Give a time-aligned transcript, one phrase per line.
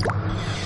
[0.00, 0.57] you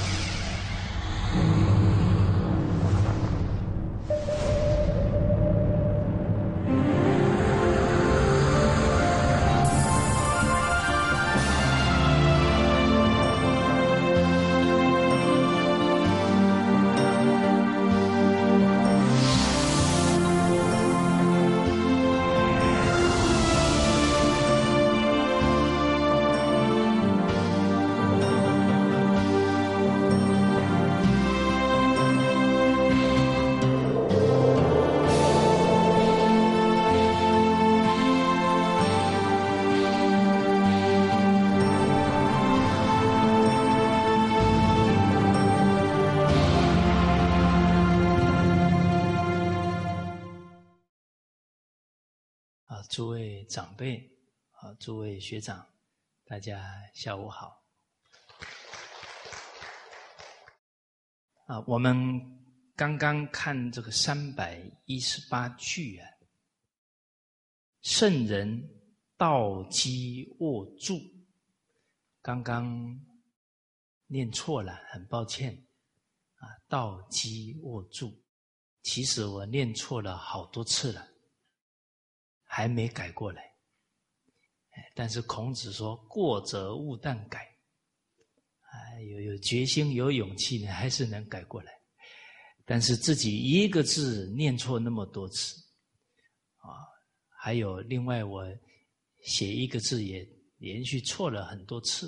[53.52, 54.10] 长辈，
[54.52, 55.68] 啊，诸位学长，
[56.24, 57.62] 大家下午好。
[61.44, 61.94] 啊，我们
[62.74, 66.08] 刚刚看这个三百一十八句啊，
[67.82, 68.66] 圣人
[69.18, 70.98] 道基握住，
[72.22, 72.98] 刚刚
[74.06, 75.54] 念错了，很抱歉。
[76.36, 78.18] 啊，道基握住，
[78.82, 81.11] 其实我念错了好多次了。
[82.54, 83.50] 还没改过来，
[84.94, 87.50] 但是孔子说：“过则勿惮改。”
[88.68, 91.72] 哎，有有决心、有勇气呢，还是能改过来。
[92.66, 95.56] 但是自己一个字念错那么多次，
[96.58, 96.84] 啊，
[97.38, 98.44] 还有另外我
[99.22, 100.22] 写一个字也
[100.58, 102.06] 连续错了很多次，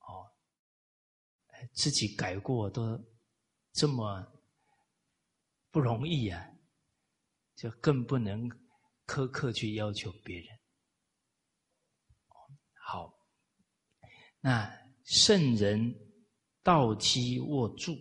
[0.00, 0.26] 哦，
[1.74, 3.00] 自己改过都
[3.72, 4.26] 这么
[5.70, 6.44] 不容易啊，
[7.54, 8.50] 就更不能。
[9.10, 10.56] 苛刻去要求别人，
[12.74, 13.12] 好，
[14.38, 14.72] 那
[15.02, 15.92] 圣人
[16.62, 17.98] 道基卧住，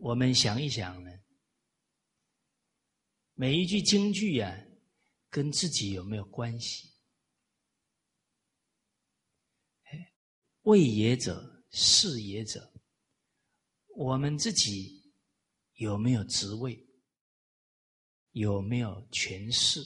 [0.00, 1.10] 我们想一想呢，
[3.34, 4.52] 每一句京剧啊，
[5.30, 6.88] 跟自己有没有关系？
[10.62, 12.72] 位也者，事也者，
[13.94, 15.14] 我们自己
[15.74, 16.87] 有没有职位？
[18.38, 19.84] 有没有权势？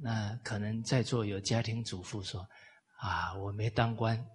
[0.00, 2.48] 那可能在座有家庭主妇说
[2.96, 4.26] ：“啊，我没当官，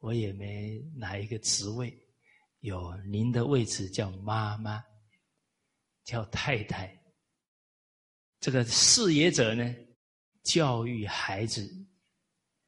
[0.00, 1.98] 我也没哪一个职位，
[2.60, 4.84] 有您的位置叫妈妈，
[6.02, 7.02] 叫太太。
[8.40, 9.74] 这个事业者呢，
[10.42, 11.66] 教育孩子，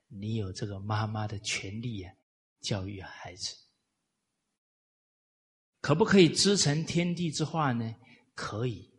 [0.06, 2.14] 你有这个妈妈的权利啊，
[2.62, 3.54] 教育孩子。”
[5.86, 7.94] 可不可以织成天地之化呢？
[8.34, 8.92] 可以，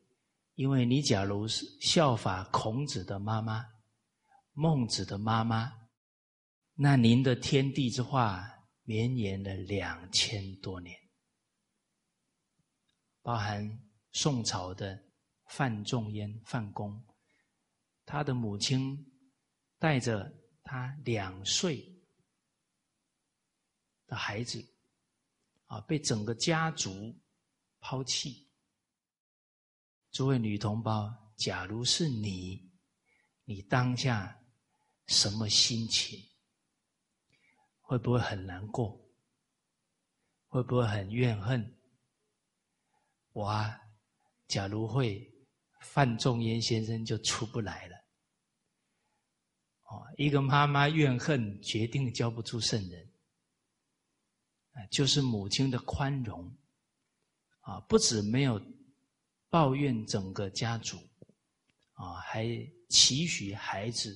[0.53, 3.61] 因为你假如是效法孔子的妈妈、
[4.53, 5.69] 孟子的妈妈，
[6.75, 8.49] 那您的天地之化
[8.83, 10.97] 绵延了两千多年，
[13.21, 13.69] 包含
[14.13, 14.97] 宋朝的
[15.47, 17.05] 范仲淹范公，
[18.05, 18.97] 他的母亲
[19.77, 20.33] 带着
[20.63, 21.85] 他两岁
[24.05, 24.65] 的孩子。
[25.67, 25.79] 啊！
[25.81, 27.15] 被整个家族
[27.79, 28.49] 抛弃。
[30.11, 32.71] 诸位女同胞，假如是你，
[33.43, 34.43] 你当下
[35.07, 36.19] 什么心情？
[37.81, 38.99] 会不会很难过？
[40.47, 41.77] 会不会很怨恨？
[43.33, 43.79] 我啊，
[44.47, 45.29] 假如会，
[45.81, 47.95] 范仲淹先生就出不来了。
[49.83, 53.06] 哦，一个妈妈怨恨，决定教不出圣人。
[54.91, 56.55] 就是母亲的宽容，
[57.61, 58.61] 啊，不止没有
[59.49, 60.97] 抱怨整个家族，
[61.93, 62.45] 啊，还
[62.89, 64.15] 期许孩子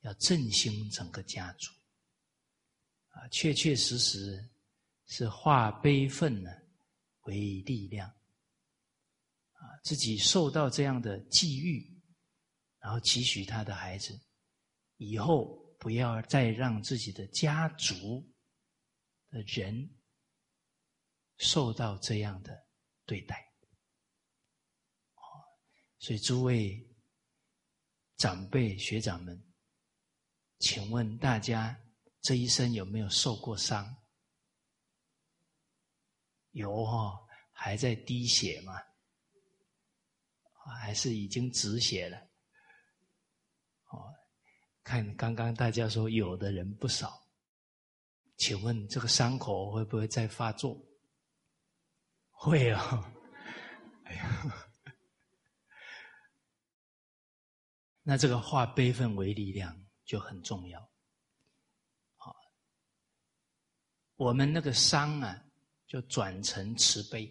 [0.00, 1.72] 要振兴整个家族，
[3.08, 4.46] 啊，确确实实
[5.06, 6.50] 是化悲愤呢
[7.22, 8.08] 为力量，
[9.52, 11.84] 啊，自己受到这样的际遇，
[12.78, 14.20] 然后期许他的孩子
[14.98, 18.24] 以后不要再让自己的家族。
[19.30, 19.90] 的人
[21.38, 22.66] 受到这样的
[23.04, 23.52] 对待，
[25.98, 26.86] 所以诸位
[28.16, 29.42] 长辈学长们，
[30.58, 31.78] 请问大家
[32.20, 33.94] 这一生有没有受过伤？
[36.52, 37.18] 有哈，
[37.52, 38.74] 还在滴血吗？
[40.80, 42.16] 还是已经止血了？
[43.90, 44.14] 哦，
[44.82, 47.22] 看刚刚大家说有的人不少。
[48.36, 50.80] 请问这个伤口会不会再发作？
[52.34, 53.12] 会啊！
[54.04, 54.42] 哎呀，
[58.02, 60.80] 那这个化悲愤为力量，就很重要。
[62.16, 62.34] 啊，
[64.16, 65.42] 我们那个伤啊，
[65.86, 67.26] 就转成慈悲，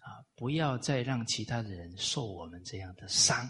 [0.00, 3.48] 啊，不要再让其他的人受我们这样的伤，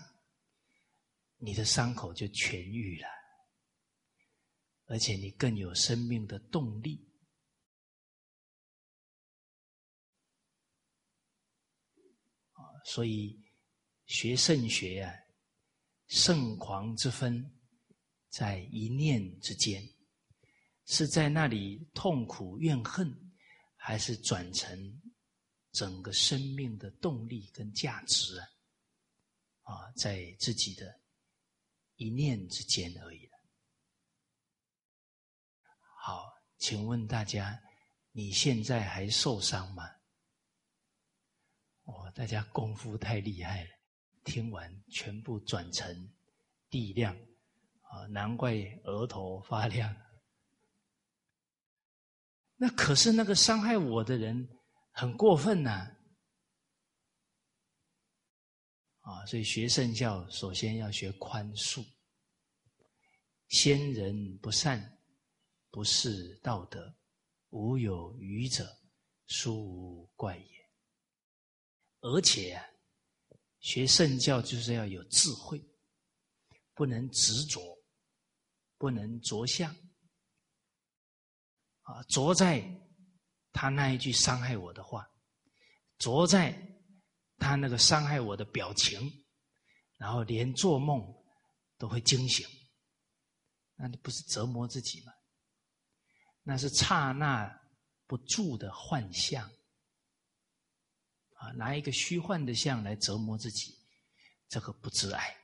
[1.39, 3.09] 你的伤口就痊愈了，
[4.85, 7.09] 而且你更有生命的动力。
[12.53, 13.41] 啊，所以
[14.07, 15.15] 学圣学啊。
[16.09, 17.49] 圣狂之分，
[18.31, 19.81] 在一念之间，
[20.87, 23.15] 是在那里痛苦怨恨，
[23.77, 25.01] 还是转成
[25.71, 28.49] 整个生命的动力跟价值啊？
[29.63, 31.01] 啊，在自己的
[31.95, 33.33] 一念之间而已了。
[36.03, 36.29] 好，
[36.59, 37.57] 请问大家，
[38.11, 39.89] 你现在还受伤吗？
[41.91, 43.71] 哦，大家功夫太厉害了。
[44.23, 46.13] 听完全部转成
[46.69, 47.17] 地亮
[47.83, 48.55] 啊，难怪
[48.85, 49.95] 额头发亮。
[52.57, 54.49] 那可是那个伤害我的人
[54.91, 55.97] 很过分呐！
[59.01, 61.85] 啊，所以学圣教首先要学宽恕。
[63.49, 64.99] 先人不善，
[65.71, 66.95] 不是道德，
[67.49, 68.71] 无有愚者，
[69.27, 70.60] 殊无怪也。
[72.01, 72.63] 而且。
[73.63, 75.63] 学圣教就是要有智慧，
[76.73, 77.61] 不能执着，
[78.79, 79.71] 不能着相，
[81.83, 82.65] 啊，着在
[83.53, 85.07] 他那一句伤害我的话，
[85.99, 86.59] 着在
[87.37, 88.99] 他那个伤害我的表情，
[89.99, 91.03] 然后连做梦
[91.77, 92.49] 都会惊醒，
[93.75, 95.13] 那你不是折磨自己吗？
[96.43, 97.47] 那是刹那
[98.07, 99.51] 不住的幻象。
[101.41, 103.79] 啊，拿一个虚幻的相来折磨自己，
[104.47, 105.35] 这个不自爱，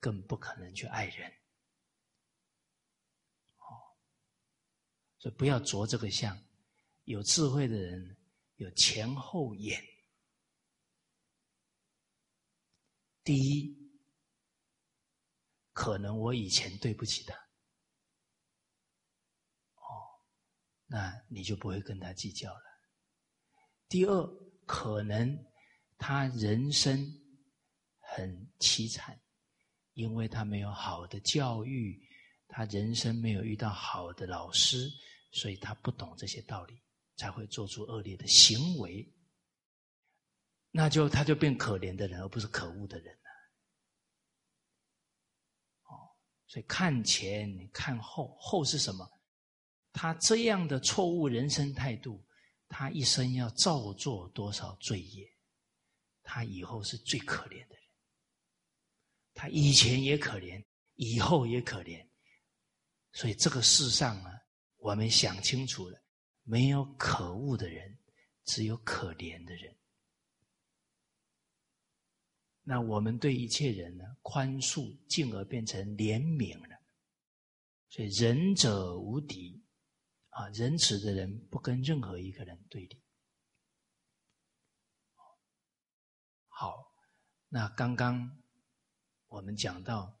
[0.00, 1.30] 更不可能去爱人。
[3.58, 3.94] 哦，
[5.20, 6.36] 所以不要着这个相。
[7.04, 8.16] 有智慧的人
[8.56, 9.80] 有前后眼。
[13.22, 13.72] 第一，
[15.72, 17.34] 可能我以前对不起他，
[19.76, 20.20] 哦，
[20.86, 22.62] 那你就不会跟他计较了。
[23.88, 24.47] 第二。
[24.68, 25.34] 可能
[25.96, 27.02] 他人生
[27.98, 29.18] 很凄惨，
[29.94, 31.98] 因为他没有好的教育，
[32.46, 34.90] 他人生没有遇到好的老师，
[35.32, 36.78] 所以他不懂这些道理，
[37.16, 39.10] 才会做出恶劣的行为。
[40.70, 43.30] 那就他就变可怜的人，而不是可恶的人了。
[45.84, 46.12] 哦，
[46.46, 49.10] 所以看前看后，后是什么？
[49.94, 52.22] 他这样的错误人生态度。
[52.68, 55.26] 他一生要造作多少罪业，
[56.22, 57.82] 他以后是最可怜的人。
[59.34, 60.62] 他以前也可怜，
[60.94, 62.06] 以后也可怜。
[63.12, 64.32] 所以这个世上啊，
[64.76, 65.98] 我们想清楚了，
[66.42, 67.98] 没有可恶的人，
[68.44, 69.74] 只有可怜的人。
[72.62, 76.76] 那我们对一切人呢，宽恕，进而变成怜悯了。
[77.88, 79.64] 所以仁者无敌。
[80.38, 83.02] 啊，仁慈的人不跟任何一个人对立。
[86.46, 86.94] 好，
[87.48, 88.40] 那刚刚
[89.26, 90.16] 我们讲到，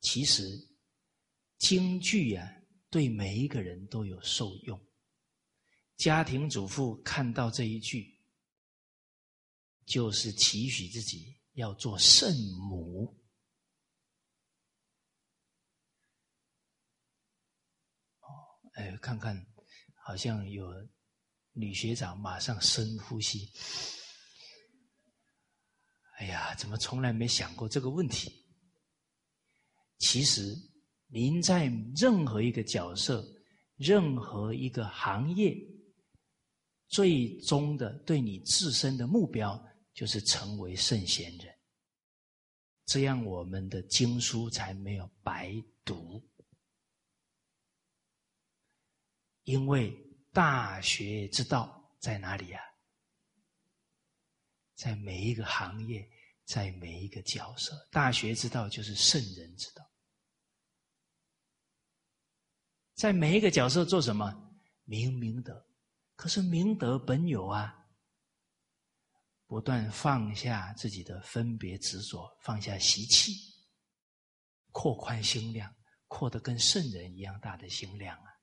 [0.00, 0.42] 其实
[1.56, 2.46] 京剧啊，
[2.90, 4.78] 对每一个人都有受用。
[5.96, 8.20] 家庭主妇看到这一句，
[9.86, 12.30] 就是期许自己要做圣
[12.68, 13.18] 母。
[18.76, 19.34] 哎，看看，
[19.94, 20.70] 好像有
[21.52, 23.50] 女学长马上深呼吸。
[26.18, 28.44] 哎呀，怎么从来没想过这个问题？
[29.98, 30.54] 其实，
[31.06, 33.26] 您在任何一个角色、
[33.76, 35.56] 任何一个行业，
[36.88, 39.58] 最终的对你自身的目标，
[39.94, 41.54] 就是成为圣贤人。
[42.84, 46.22] 这样，我们的经书才没有白读。
[49.46, 49.96] 因为
[50.32, 52.60] 大学之道在哪里呀？
[54.74, 56.06] 在每一个行业，
[56.44, 59.88] 在每一个角色，大学之道就是圣人之道。
[62.94, 64.34] 在每一个角色做什么？
[64.82, 65.64] 明明德。
[66.16, 67.86] 可是明德本有啊，
[69.46, 73.32] 不断放下自己的分别执着，放下习气，
[74.72, 75.72] 扩宽心量，
[76.08, 78.35] 扩得跟圣人一样大的心量啊。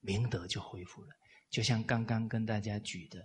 [0.00, 1.14] 明德就恢复了，
[1.50, 3.20] 就像刚刚跟大家举的，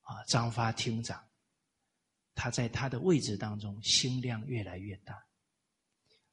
[0.00, 1.26] 啊，张发厅长，
[2.34, 5.14] 他在他的位置当中心量越来越大，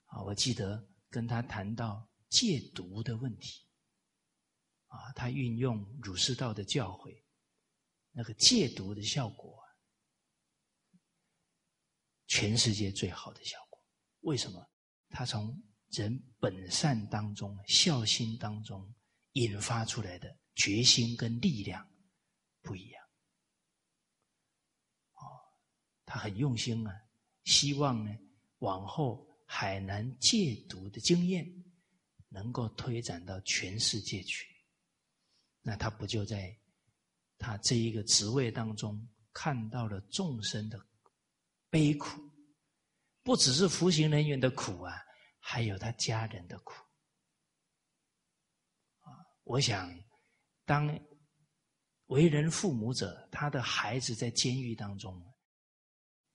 [0.05, 3.65] 啊，我记得跟他谈到戒毒的问题，
[4.87, 7.23] 啊，他运用儒释道的教诲，
[8.11, 9.59] 那个戒毒的效果，
[12.27, 13.83] 全世界最好的效果。
[14.21, 14.69] 为什么？
[15.09, 18.93] 他从人本善当中、孝心当中
[19.39, 21.89] 引发出来的决心跟力量
[22.61, 23.03] 不一样。
[25.13, 25.23] 哦，
[26.05, 26.93] 他很用心啊，
[27.45, 28.11] 希望呢，
[28.57, 31.47] 往后海南戒毒的经验
[32.27, 34.45] 能够推展到全世界去。
[35.61, 36.53] 那他不就在
[37.37, 40.85] 他这一个职位当中看到了众生的
[41.69, 42.21] 悲苦？
[43.23, 44.93] 不只是服刑人员的苦啊，
[45.39, 46.73] 还有他家人的苦！
[49.49, 49.91] 我想，
[50.63, 50.87] 当
[52.05, 55.19] 为人父母者，他的孩子在监狱当中，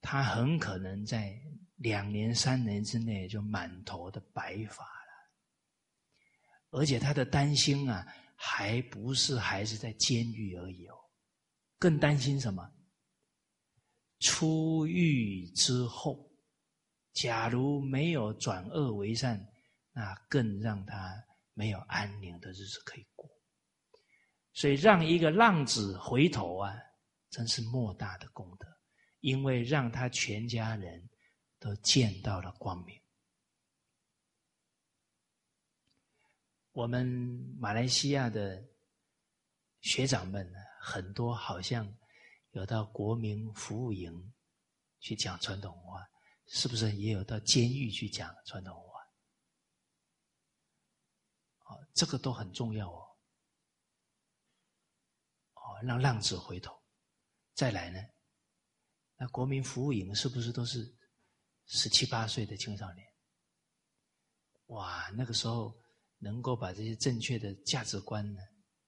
[0.01, 1.33] 他很可能在
[1.77, 5.13] 两年、三年之内就满头的白发了，
[6.71, 8.05] 而且他的担心啊，
[8.35, 10.97] 还不是孩子在监狱而已哦，
[11.79, 12.69] 更担心什么？
[14.19, 16.29] 出狱之后。
[17.13, 19.41] 假如没有转恶为善，
[19.93, 23.29] 那更让他没有安宁的日子可以过。
[24.53, 26.77] 所以，让一个浪子回头啊，
[27.31, 28.67] 真是莫大的功德，
[29.21, 31.09] 因为让他全家人
[31.59, 33.01] 都见到了光明。
[36.73, 37.07] 我们
[37.59, 38.63] 马来西亚的
[39.81, 41.93] 学长们呢，很多好像
[42.51, 44.33] 有到国民服务营
[45.01, 46.05] 去讲传统文化。
[46.47, 48.84] 是不是也有到监狱去讲传统文化？
[51.65, 53.03] 哦，这个都很重要哦。
[55.55, 56.75] 哦，让浪子回头，
[57.55, 57.99] 再来呢？
[59.17, 60.95] 那国民服务营是不是都是
[61.67, 63.07] 十七八岁的青少年？
[64.67, 65.75] 哇，那个时候
[66.19, 68.41] 能够把这些正确的价值观呢，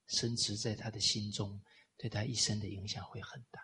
[0.09, 1.63] 深植在他的心中，
[1.97, 3.61] 对他一生的影响会很大。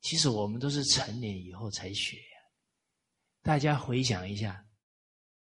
[0.00, 2.38] 其实我们都是成年以后才学呀。
[3.42, 4.67] 大家回想一下，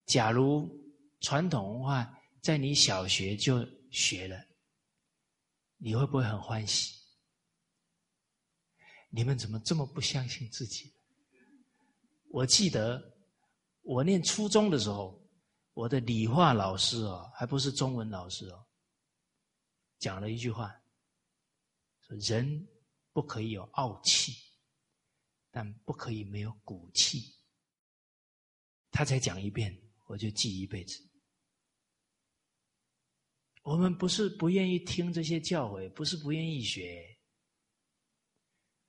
[0.07, 0.69] 假如
[1.21, 4.45] 传统文化在你小学就学了，
[5.77, 6.95] 你会不会很欢喜？
[9.11, 10.93] 你们怎么这么不相信自己？
[12.31, 13.17] 我记得
[13.83, 15.23] 我念初中的时候，
[15.75, 18.67] 我的理化老师哦，还不是中文老师哦，
[19.99, 20.75] 讲了一句话，
[22.01, 22.69] 说人。
[23.15, 24.33] 不可以有傲气，
[25.51, 27.37] 但不可以没有骨气。
[28.91, 31.03] 他才讲一遍，我就记一辈子。
[33.63, 37.17] 我们不是不愿意听这些教诲，不是不愿意学。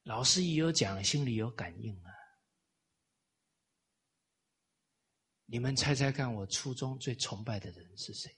[0.03, 2.11] 老师一有讲，心里有感应啊。
[5.45, 8.35] 你们猜猜看，我初中最崇拜的人是谁？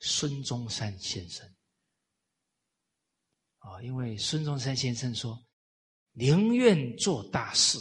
[0.00, 1.46] 孙中山先生。
[3.58, 5.46] 啊，因为孙中山先生说
[6.12, 7.78] ：“宁愿做大事，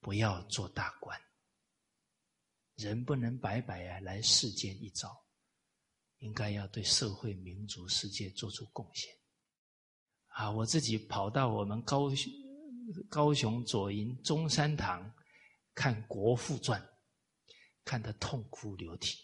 [0.00, 1.20] 不要做大官。
[2.82, 5.08] 人不能白白啊来世间一遭，
[6.18, 9.10] 应该要对社会、民族、世界做出贡献。”
[10.34, 12.10] 啊，我自己跑到我们高
[13.08, 15.14] 高雄左营中山堂
[15.74, 16.80] 看《国父传》，
[17.84, 19.18] 看得痛哭流涕。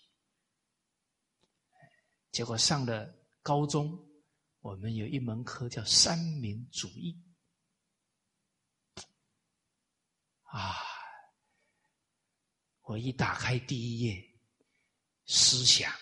[2.31, 3.13] 结果上了
[3.43, 4.05] 高中。
[4.61, 7.17] 我们有一门课叫三民主义，
[10.43, 10.75] 啊！
[12.89, 14.27] 我一打开第一页，
[15.27, 15.93] 思想、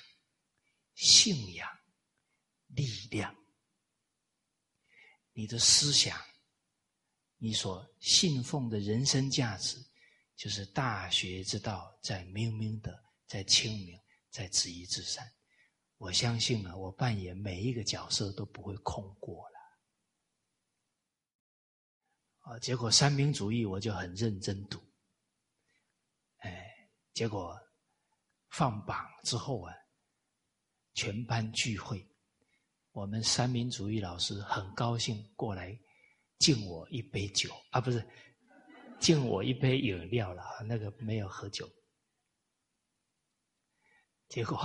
[0.95, 1.69] 信仰、
[2.69, 3.37] 力量，
[5.33, 6.17] 你的思想，
[7.39, 9.85] 你所信奉的人生价值，
[10.37, 14.01] 就是大学之道，在明明德，在清明，
[14.31, 15.29] 在止于至善。
[15.97, 19.57] 我相信啊，我扮演每一个角色都不会空过了。
[22.43, 24.81] 啊，结果三民主义我就很认真读，
[27.17, 27.59] 结果
[28.51, 29.73] 放榜之后啊，
[30.93, 32.07] 全班聚会，
[32.93, 35.75] 我们三民主义老师很高兴过来
[36.41, 38.07] 敬我一杯酒啊，不是
[39.01, 41.67] 敬我一杯饮料了，那个没有喝酒，
[44.29, 44.59] 结果。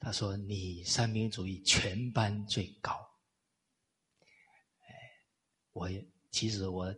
[0.00, 2.92] 他说：“你三民主义全班最高。”
[4.82, 4.92] 哎，
[5.70, 5.88] 我
[6.32, 6.92] 其实我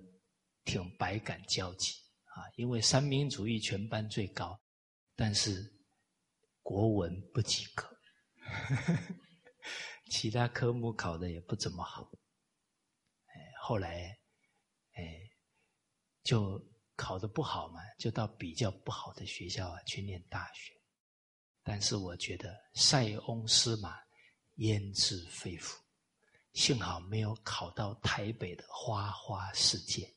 [0.65, 1.93] 挺百感交集
[2.35, 4.61] 啊，因为三民主义全班最高，
[5.15, 5.73] 但是
[6.63, 7.89] 国文不及格，
[10.11, 12.11] 其他科目考的也不怎么好。
[13.27, 14.19] 哎，后来
[14.95, 15.31] 哎
[16.23, 16.61] 就
[16.97, 20.73] 考得不好嘛，就到比较不好的学校啊去念大学。
[21.63, 23.97] 但是我觉得塞翁失马，
[24.57, 25.83] 焉知非福，
[26.53, 30.14] 幸好没有考到台北的花花世界，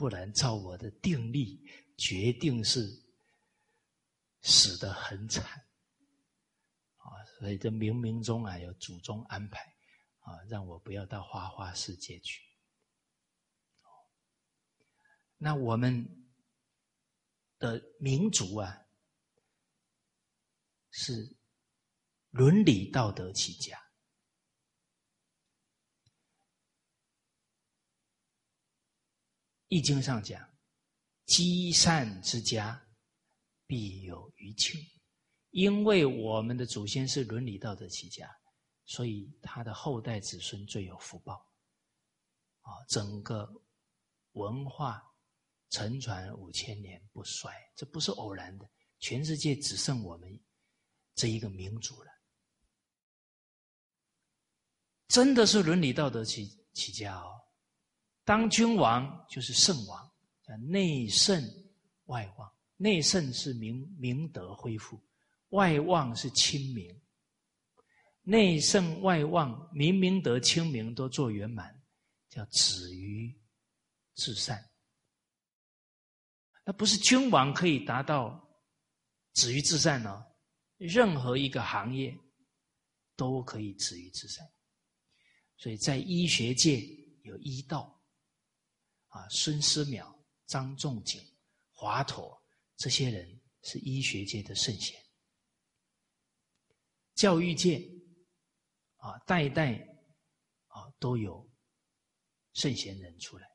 [0.00, 1.60] 不然照我的定力，
[1.98, 2.88] 决定是
[4.40, 5.44] 死得很惨
[6.96, 7.04] 啊！
[7.38, 9.60] 所以这冥冥中啊有祖宗安排
[10.20, 12.40] 啊，让我不要到花花世界去。
[15.36, 16.32] 那我们
[17.58, 18.86] 的民族啊，
[20.90, 21.36] 是
[22.30, 23.76] 伦理道德起家，
[29.70, 30.46] 《易经》上讲
[31.26, 32.78] ：“积善之家，
[33.66, 34.78] 必有余庆。”
[35.50, 38.30] 因为我们的祖先是伦理道德起家，
[38.84, 41.34] 所以他的后代子孙最有福报。
[42.60, 43.50] 啊，整个
[44.32, 45.06] 文化。
[45.72, 48.68] 沉传五千年不衰，这不是偶然的。
[48.98, 50.36] 全世界只剩我们
[51.14, 52.10] 这一个民族了，
[55.06, 57.40] 真的是伦理道德起起家哦。
[58.30, 60.08] 当君王就是圣王，
[60.44, 61.42] 叫内圣
[62.04, 62.48] 外望。
[62.76, 65.02] 内圣是明明德恢复，
[65.48, 67.02] 外望是清明。
[68.22, 71.76] 内圣外望，明明德清明都做圆满，
[72.28, 73.36] 叫止于
[74.14, 74.64] 至善。
[76.64, 78.48] 那不是君王可以达到
[79.32, 80.24] 止于至善呢？
[80.76, 82.16] 任何一个行业
[83.16, 84.46] 都可以止于至善。
[85.56, 86.80] 所以在医学界
[87.24, 87.99] 有医道，
[89.10, 90.12] 啊，孙思邈、
[90.46, 91.22] 张仲景、
[91.70, 92.36] 华佗
[92.76, 95.00] 这些人是医学界的圣贤。
[97.14, 97.86] 教育界
[98.96, 99.74] 啊，代代
[100.66, 101.48] 啊都有
[102.54, 103.48] 圣贤人出来。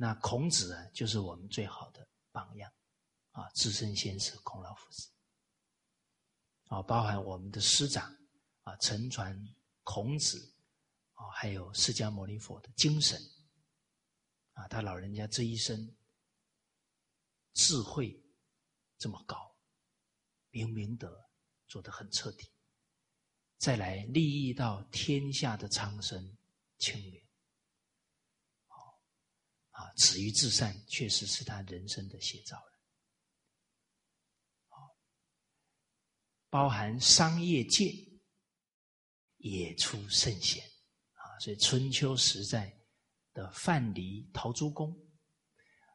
[0.00, 2.72] 那孔子啊，就是我们最好的榜样，
[3.32, 5.10] 啊，资深先师孔老夫子，
[6.68, 8.08] 啊，包含我们的师长，
[8.62, 9.36] 啊，承传
[9.82, 10.54] 孔子，
[11.14, 13.20] 啊，还有释迦牟尼佛的精神，
[14.58, 15.96] 啊，他老人家这一生
[17.54, 18.20] 智慧
[18.98, 19.56] 这么高，
[20.50, 21.30] 明明德
[21.68, 22.50] 做得很彻底，
[23.56, 26.36] 再来利益到天下的苍生
[26.78, 27.24] 清廉。
[29.70, 32.72] 啊，止于至善，确实是他人生的写照了。
[36.50, 37.94] 包含商业界
[39.36, 40.64] 也出圣贤
[41.12, 42.77] 啊，所以春秋时代
[43.38, 44.92] 的范蠡、陶朱公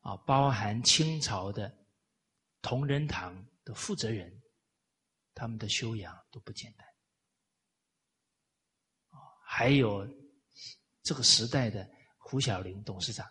[0.01, 1.77] 啊，包含清朝的
[2.61, 4.41] 同仁堂的负责人，
[5.33, 6.87] 他们的修养都不简单
[9.09, 10.07] 啊，还有
[11.01, 11.85] 这个时代的
[12.17, 13.29] 胡小林董事长。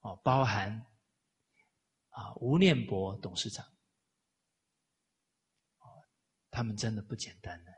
[0.00, 0.72] 哦，包含
[2.08, 3.64] 啊，吴念博董事长，
[6.50, 7.70] 他们真的不简单呢。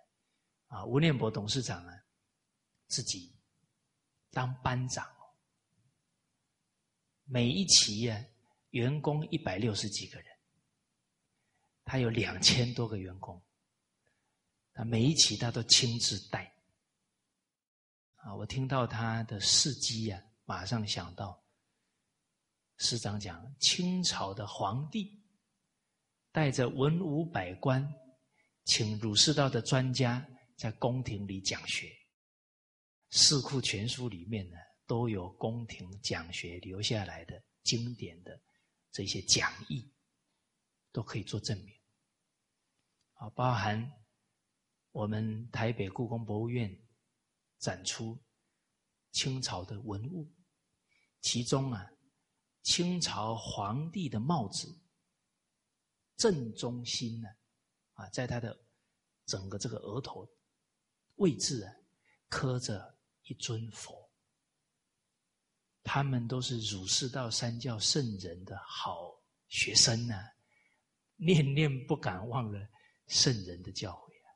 [0.68, 1.92] 啊，吴念博董事长呢，
[2.86, 3.38] 自己
[4.30, 5.06] 当班长，
[7.28, 8.24] 每一期呀，
[8.70, 10.28] 员工一百六十几个人，
[11.84, 13.42] 他有两千多个员工，
[14.72, 16.54] 他每一期他都亲自带。
[18.14, 21.42] 啊，我听到他的事迹呀，马上想到。
[22.78, 25.20] 师长讲，清朝的皇帝
[26.30, 27.92] 带着文武百官，
[28.64, 30.24] 请儒释道的专家
[30.56, 31.88] 在宫廷里讲学，
[33.10, 34.56] 《四库全书》里面呢
[34.86, 38.40] 都有宫廷讲学留下来的经典的
[38.90, 39.92] 这些讲义，
[40.92, 41.74] 都可以做证明。
[43.14, 43.92] 啊，包含
[44.92, 46.74] 我们台北故宫博物院
[47.58, 48.18] 展出
[49.12, 50.32] 清朝的文物，
[51.20, 51.90] 其中啊。
[52.62, 54.76] 清朝皇帝的帽子
[56.16, 57.28] 正中心呢，
[57.92, 58.58] 啊，在他的
[59.24, 60.28] 整个这个额头
[61.14, 61.72] 位置啊，
[62.28, 64.05] 刻着一尊佛。
[65.88, 70.16] 他们都是儒释道三教圣人的好学生呢，
[71.14, 72.68] 念念不敢忘了
[73.06, 74.28] 圣人的教诲啊，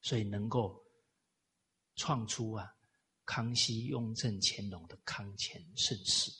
[0.00, 0.80] 所以能够
[1.96, 2.72] 创出啊，
[3.24, 6.30] 康熙、雍正、乾隆的康乾盛世。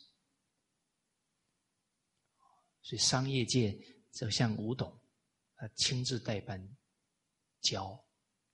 [2.83, 3.77] 所以商业界
[4.13, 4.97] 就像吴董，
[5.57, 6.65] 他亲自带班
[7.61, 8.01] 教，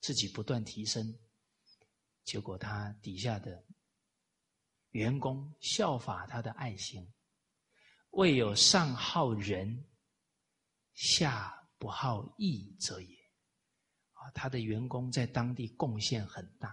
[0.00, 1.14] 自己不断提升，
[2.24, 3.62] 结果他底下的
[4.92, 7.06] 员工效法他的爱心，
[8.10, 9.86] 未有上好人，
[10.94, 13.16] 下不好义者也。
[14.12, 16.68] 啊，他的员工在当地贡献很大，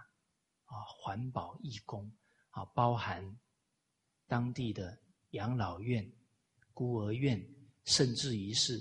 [0.66, 2.12] 啊，环保义工，
[2.52, 3.40] 啊，包含
[4.28, 5.02] 当地的
[5.32, 6.08] 养老院、
[6.74, 7.42] 孤儿院，
[7.86, 8.78] 甚至于是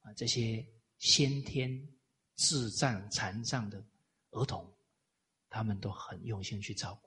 [0.00, 0.66] 啊这些
[0.98, 1.70] 先天
[2.34, 3.82] 智障残障的
[4.32, 4.76] 儿童，
[5.48, 7.05] 他们都很用心去照顾。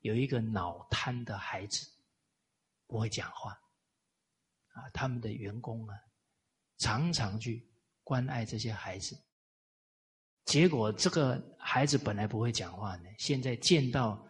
[0.00, 1.86] 有一个脑瘫的孩子
[2.86, 3.52] 不会讲话，
[4.72, 5.94] 啊，他们的员工啊
[6.78, 7.68] 常常去
[8.04, 9.18] 关爱这些孩子。
[10.44, 14.26] 结果这个孩子本来不会讲话呢，现在见到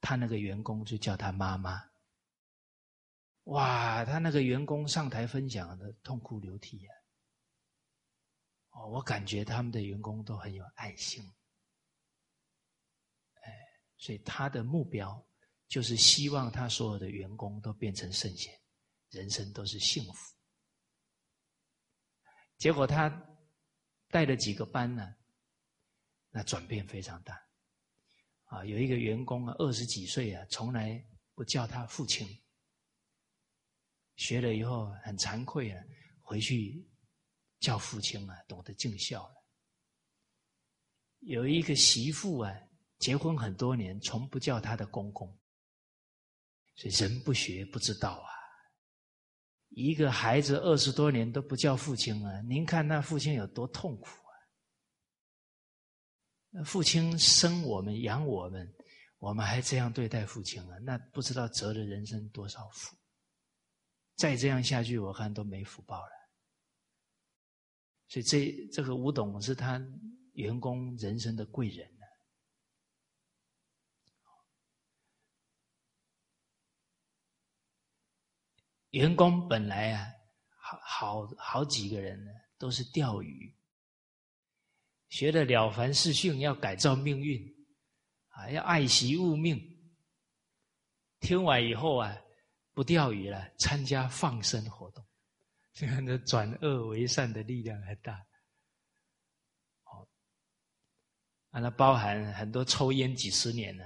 [0.00, 1.82] 他那个员工就叫他妈妈。
[3.46, 6.94] 哇，他那个员工上台分享的痛哭流涕啊！
[8.70, 11.28] 哦，我感觉他们的员工都很有爱心。
[14.02, 15.24] 所以他的目标
[15.68, 18.52] 就是希望他所有的员工都变成圣贤，
[19.10, 20.36] 人生都是幸福。
[22.58, 23.08] 结果他
[24.08, 25.14] 带了几个班呢？
[26.30, 27.40] 那转变非常大，
[28.46, 31.00] 啊，有一个员工啊，二十几岁啊，从来
[31.34, 32.26] 不叫他父亲，
[34.16, 35.80] 学了以后很惭愧啊，
[36.22, 36.84] 回去
[37.60, 39.46] 叫父亲啊，懂得尽孝了。
[41.20, 42.52] 有一个媳妇啊，
[43.02, 45.36] 结婚很多年，从不叫他的公公，
[46.76, 48.30] 所以人不学不知道啊。
[49.70, 54.30] 一个孩子二十多年都不叫父亲啊，您看那父亲有多痛苦啊。
[56.64, 58.72] 父亲生我们养我们，
[59.18, 60.78] 我们还这样对待父亲啊？
[60.82, 62.96] 那不知道折了人生多少福。
[64.14, 66.12] 再这样下去，我看都没福报了。
[68.06, 69.84] 所以这这个吴董是他
[70.34, 72.02] 员工人生的贵人呢。
[78.92, 80.06] 员工本来啊，
[80.60, 83.54] 好好好几个人呢，都是钓鱼。
[85.08, 87.42] 学了《了凡四训》，要改造命运，
[88.28, 89.60] 啊，要爱惜物命。
[91.20, 92.16] 听完以后啊，
[92.74, 95.02] 不钓鱼了，参加放生活动，
[95.72, 98.22] 这样的转恶为善的力量很大。
[99.84, 100.06] 好，
[101.50, 103.84] 啊，那包含很多抽烟几十年了，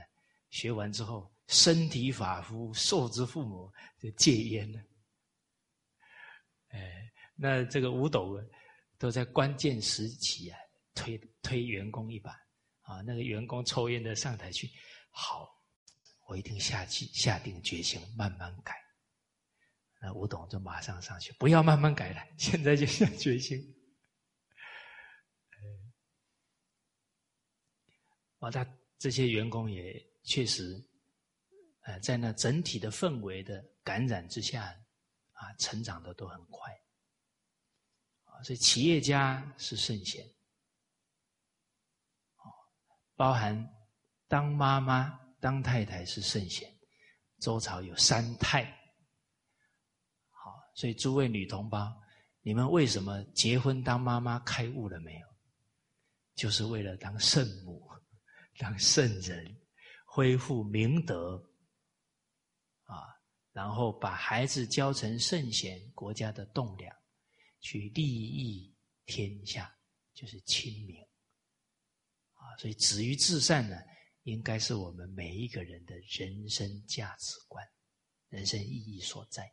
[0.51, 4.81] 学完之后身体发肤受之父母，就戒烟了。
[6.76, 8.38] 哎，那这个五斗
[8.98, 10.58] 都在关键时期啊。
[10.98, 12.30] 推推员工一把，
[12.80, 14.66] 啊，那个员工抽烟的上台去，
[15.10, 15.46] 好，
[16.26, 18.74] 我一定下去下定决心慢慢改。
[20.00, 23.60] 那吴董就马上上去，不要慢慢改了，现在就下决心。
[28.40, 28.66] 啊，他
[28.98, 30.82] 这些员工也确实，
[31.82, 34.74] 呃，在那整体的氛围的感染之下，
[35.37, 36.70] 啊，成长的都很快。
[38.25, 40.27] 啊，所以企业家是圣贤。
[43.14, 43.66] 包含
[44.29, 46.68] 当妈妈、当太太是圣贤，
[47.40, 48.64] 周朝有三太。
[50.29, 51.90] 好，所以诸位女同胞，
[52.42, 55.27] 你们为什么结婚当妈妈开悟了没有？
[56.35, 57.88] 就是为了当圣母、
[58.59, 59.57] 当圣人，
[60.05, 61.42] 恢复明德，
[63.57, 66.95] 然后把孩子教成圣贤，国家的栋梁，
[67.59, 69.75] 去利益天下，
[70.12, 71.03] 就是亲民。
[72.35, 73.75] 啊所以，止于至善呢，
[74.25, 77.66] 应该是我们每一个人的人生价值观、
[78.29, 79.51] 人生意义所在。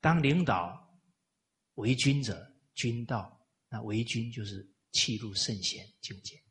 [0.00, 1.00] 当领导
[1.74, 6.41] 为君者，君道，那为君就是气入圣贤境界。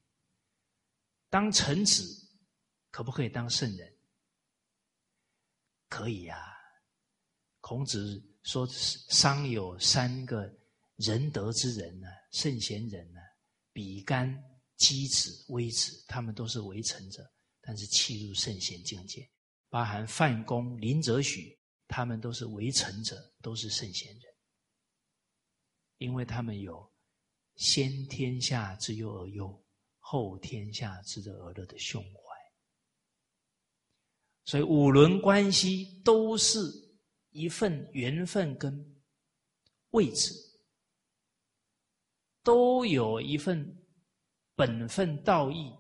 [1.31, 2.03] 当臣子，
[2.91, 3.97] 可不可以当圣人？
[5.87, 6.37] 可以呀。
[7.61, 8.67] 孔子说
[9.09, 10.47] ：“商有三个。”
[10.97, 13.19] 仁德之人呢，圣贤人呢，
[13.73, 14.31] 比干、
[14.77, 17.27] 箕子、微子，他们都是为臣者，
[17.59, 19.27] 但是弃入圣贤境界。
[19.67, 24.35] 包含范公、林则徐，他们都是为臣者，都是圣贤人，
[25.97, 26.93] 因为他们有
[27.55, 29.65] 先天下之忧而忧，
[30.11, 32.19] 后天下之乐而乐的胸怀。
[34.43, 36.59] 所以五伦关系都是
[37.29, 39.01] 一份缘分跟
[39.91, 40.33] 位置。
[42.43, 43.63] 都有一份
[44.55, 45.71] 本分道义，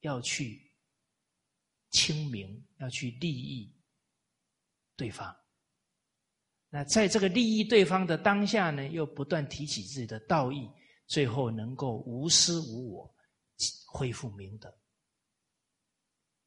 [0.00, 0.60] 要去
[1.90, 3.72] 清明，要去利益
[4.96, 5.34] 对方。
[6.68, 10.68] 那在这个利益对方的当下呢，又不断提起自己的道义，
[11.06, 13.14] 最后能够无私无我，
[13.86, 14.72] 恢复明德。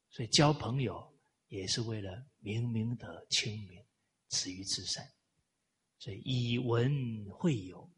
[0.08, 1.14] 所以交朋友
[1.48, 3.84] 也是为了明明德、清明、
[4.28, 5.06] 止于至善。
[5.98, 7.88] 所以以文会友。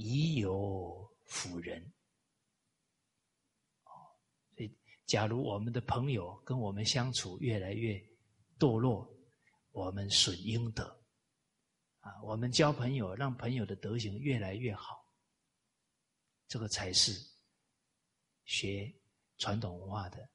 [0.00, 1.82] 以友辅人，
[3.82, 3.90] 哦，
[4.54, 4.72] 所以
[5.06, 8.00] 假如我们的朋友跟我们相处越来越
[8.60, 9.12] 堕落，
[9.72, 10.84] 我们损阴德
[11.98, 12.22] 啊！
[12.22, 15.04] 我们交朋友，让朋友的德行越来越好，
[16.46, 17.27] 这个才是
[18.48, 18.90] 学
[19.36, 20.26] 传统文化的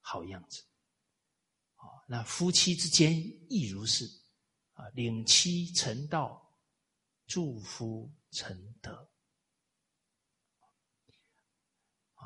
[0.00, 0.62] 好样子。
[1.74, 3.12] 啊，那夫妻之间
[3.50, 4.06] 亦如是
[4.72, 6.40] 啊，领妻成道，
[7.26, 8.92] 祝夫成德。
[12.14, 12.22] 啊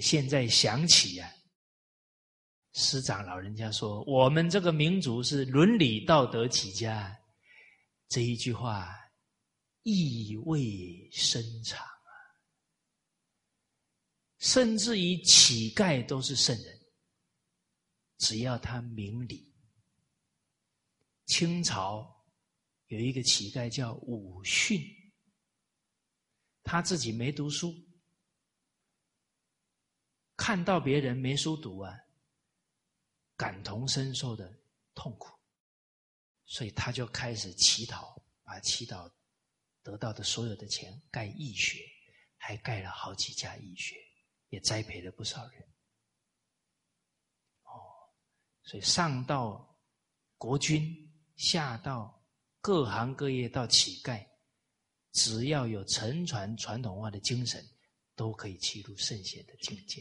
[0.00, 1.34] 现在想起呀，
[2.74, 7.18] 师长老人家说，我们这个民族是伦理道德起家，
[8.08, 8.94] 这一句话
[9.82, 11.93] 意味深长。
[14.44, 16.80] 甚至于乞丐都是圣人，
[18.18, 19.50] 只要他明理。
[21.24, 22.06] 清朝
[22.88, 24.78] 有一个乞丐叫武训，
[26.62, 27.74] 他自己没读书。
[30.36, 31.98] 看到别人没书读啊，
[33.38, 34.54] 感同身受的
[34.94, 35.30] 痛苦，
[36.44, 39.10] 所以他就开始乞讨，把乞讨
[39.82, 41.80] 得到的所有的钱盖义学，
[42.36, 43.96] 还盖了好几家义学，
[44.54, 45.62] 也栽培了不少人。
[47.64, 47.74] 哦，
[48.62, 49.76] 所以上到
[50.38, 52.24] 国君，下到
[52.60, 54.24] 各行各业到乞丐，
[55.10, 57.62] 只要有承传传统文化的精神，
[58.14, 60.00] 都可以进入圣贤的境界。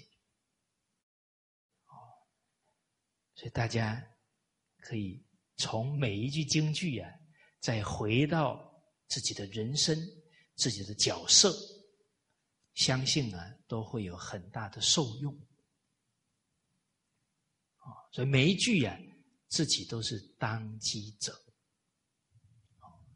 [1.88, 1.98] 哦
[3.34, 4.00] 所以大家
[4.78, 5.26] 可以
[5.58, 7.10] 从每一句京剧啊，
[7.60, 8.72] 再回到
[9.08, 9.98] 自己的人生、
[10.56, 11.52] 自己的角色，
[12.74, 15.34] 相信啊都会有很大的受用。
[17.78, 18.98] 啊，所以每一句啊，
[19.48, 21.34] 自己都是当机者。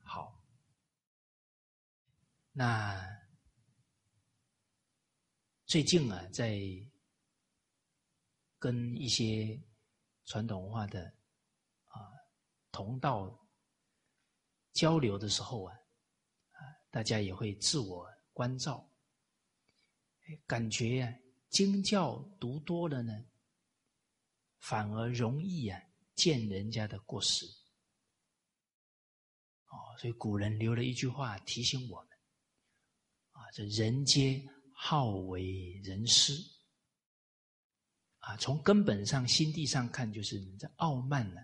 [0.03, 0.41] 好，
[2.51, 3.05] 那
[5.65, 6.59] 最近啊，在
[8.57, 9.61] 跟一些。
[10.29, 11.05] 传统文化的
[11.85, 12.01] 啊
[12.69, 13.47] 同道
[14.73, 15.73] 交流的时候啊，
[16.51, 16.59] 啊，
[16.91, 18.86] 大家也会自我关照，
[20.45, 23.25] 感觉呀，经教读多了呢，
[24.59, 25.81] 反而容易啊
[26.15, 27.45] 见人家的过失。
[29.67, 32.09] 哦，所以古人留了一句话提醒我们：
[33.31, 36.33] 啊，这人皆好为人师。
[38.19, 41.39] 啊，从根本上、心地上看，就是你这傲慢呢，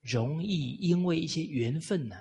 [0.00, 2.16] 容易因为一些缘分呢，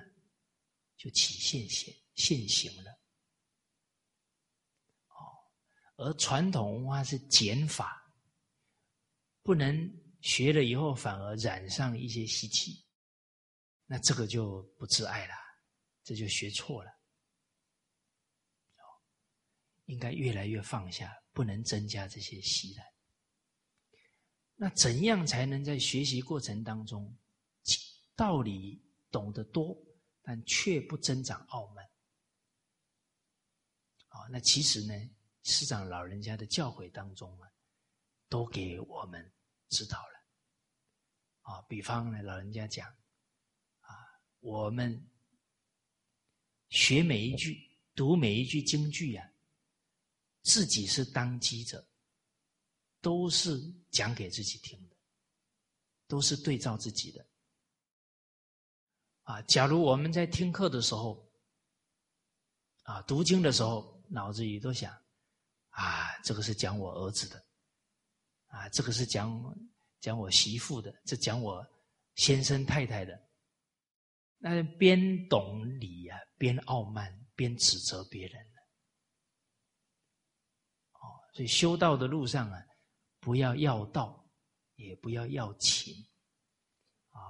[0.97, 2.91] 就起现现现行了。
[5.07, 5.17] 哦，
[6.01, 8.03] 而传统文化是减法，
[9.43, 9.89] 不能
[10.21, 12.83] 学了以后反而染上一些习气，
[13.85, 15.33] 那这个就不自爱了，
[16.03, 16.91] 这就学错了。
[19.85, 22.85] 应该越来越放下，不能增加这些习染。
[24.55, 27.13] 那怎样才能在学习过程当中，
[28.15, 29.75] 道理懂得多，
[30.21, 31.83] 但却不增长傲慢？
[34.07, 34.93] 啊，那其实呢，
[35.43, 37.51] 师长老人家的教诲当中啊，
[38.29, 39.31] 都给我们
[39.69, 40.25] 指导了。
[41.41, 42.87] 啊，比方呢，老人家讲，
[43.81, 43.95] 啊，
[44.39, 45.09] 我们
[46.69, 47.59] 学每一句、
[47.95, 49.31] 读每一句京剧呀，
[50.41, 51.85] 自己是当机者。
[53.03, 54.95] 都是讲给自己听的，
[56.05, 57.27] 都是对照自己的。
[59.23, 61.27] 啊，假如我们在听课的时候，
[62.83, 64.95] 啊，读经的时候，脑子里都想，
[65.71, 67.43] 啊，这个是讲我儿子的，
[68.45, 69.29] 啊，这个是讲
[69.99, 71.65] 讲我媳妇的，这讲我
[72.15, 73.29] 先生太太的，
[74.37, 78.41] 那边懂礼呀，边傲慢，边指责别人
[80.93, 81.03] 哦，
[81.33, 82.65] 所以修道的路上啊。
[83.23, 84.27] 不要要道，
[84.77, 85.93] 也不要要情，
[87.11, 87.21] 啊！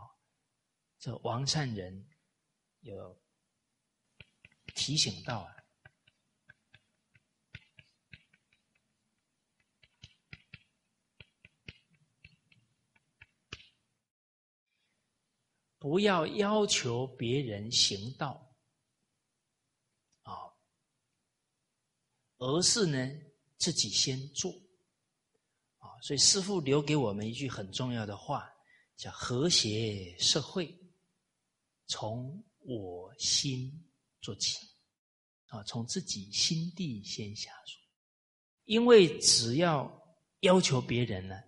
[0.98, 2.08] 这王善人
[2.80, 3.22] 有
[4.74, 5.54] 提醒到啊，
[15.82, 18.56] 不要要求别人行道，
[20.22, 20.54] 啊，
[22.38, 23.10] 而是呢
[23.58, 24.52] 自己先做。
[25.80, 28.48] 啊所以师父留给我们一句很重要的话，
[28.96, 30.72] 叫“和谐社会，
[31.88, 33.92] 从我心
[34.22, 34.60] 做起”，
[35.50, 37.80] 啊，从自己心地先下手。
[38.66, 39.92] 因为只要
[40.42, 41.42] 要求别人呢，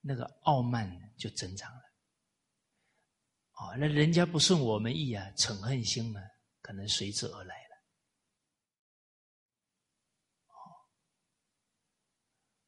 [0.00, 1.91] 那个傲慢就增长了。
[3.66, 6.20] 啊，那人家不顺我们意啊，嗔恨心呢，
[6.60, 7.72] 可能随之而来了。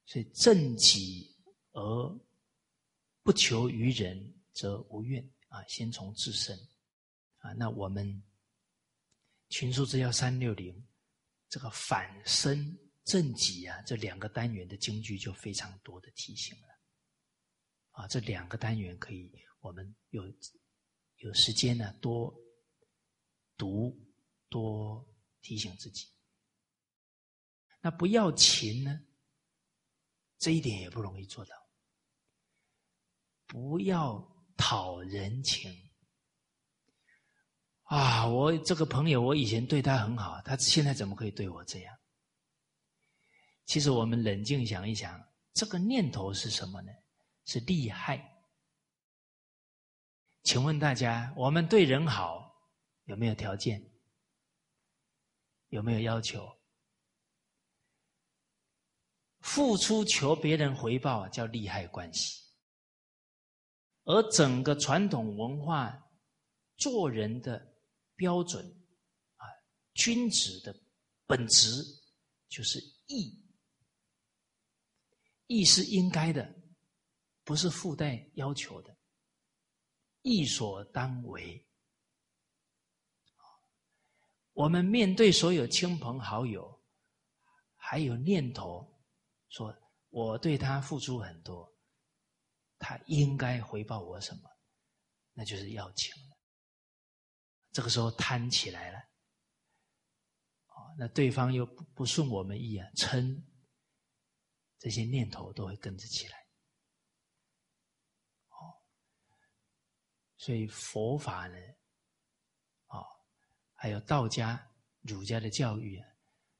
[0.07, 1.35] 所以正己
[1.73, 2.21] 而
[3.25, 5.65] 不求于人，则无怨啊。
[5.67, 6.57] 先从自身
[7.39, 8.23] 啊，那我们
[9.49, 10.87] 群书之要三六零
[11.49, 16.69] 这个反身正己啊，这两个单元的京剧就非常多的提醒了
[17.91, 18.07] 啊。
[18.07, 20.23] 这两个单元可以，我们有
[21.25, 22.33] 有时间呢，多
[23.57, 23.99] 读
[24.51, 25.03] 多
[25.41, 26.07] 提醒自己。
[27.81, 29.01] 那不要情呢？
[30.37, 31.57] 这一点也不容易做到。
[33.47, 34.23] 不要
[34.55, 35.75] 讨人情
[37.85, 38.27] 啊！
[38.27, 41.99] 我这个朋友，我以前对他很好，他现在怎么可以对我这样？
[43.65, 45.19] 其实我们冷静想一想，
[45.55, 46.93] 这个念头是什么呢？
[47.47, 48.31] 是利害。
[50.45, 52.55] 请问大家，我们对人好
[53.05, 53.83] 有没有条件？
[55.71, 56.47] 有没有要求？
[59.41, 62.43] 付出求别人回报叫利害关系，
[64.05, 65.99] 而整个传统文化
[66.77, 67.75] 做人的
[68.15, 68.65] 标准
[69.37, 69.45] 啊，
[69.95, 70.79] 君子的
[71.27, 71.83] 本质
[72.49, 73.43] 就是义，
[75.47, 76.55] 义是应该的，
[77.45, 78.97] 不是附带要求的，
[80.25, 81.65] 义所当为。
[84.53, 86.83] 我们面对所有亲朋好友，
[87.77, 88.93] 还有念头。
[89.49, 89.73] 说
[90.09, 91.73] 我对他付出很多，
[92.79, 94.51] 他应该回报我什么？
[95.33, 96.37] 那就是要钱了。
[97.71, 98.99] 这个时候贪起来了，
[100.97, 103.45] 那对方又不不顺我们意啊，嗔，
[104.79, 106.39] 这些念头都会跟着起来。
[108.51, 108.79] 哦，
[110.45, 111.57] 所以佛法呢，
[112.89, 113.03] 哦，
[113.73, 114.63] 还有道家、
[115.01, 116.07] 儒家的教育啊，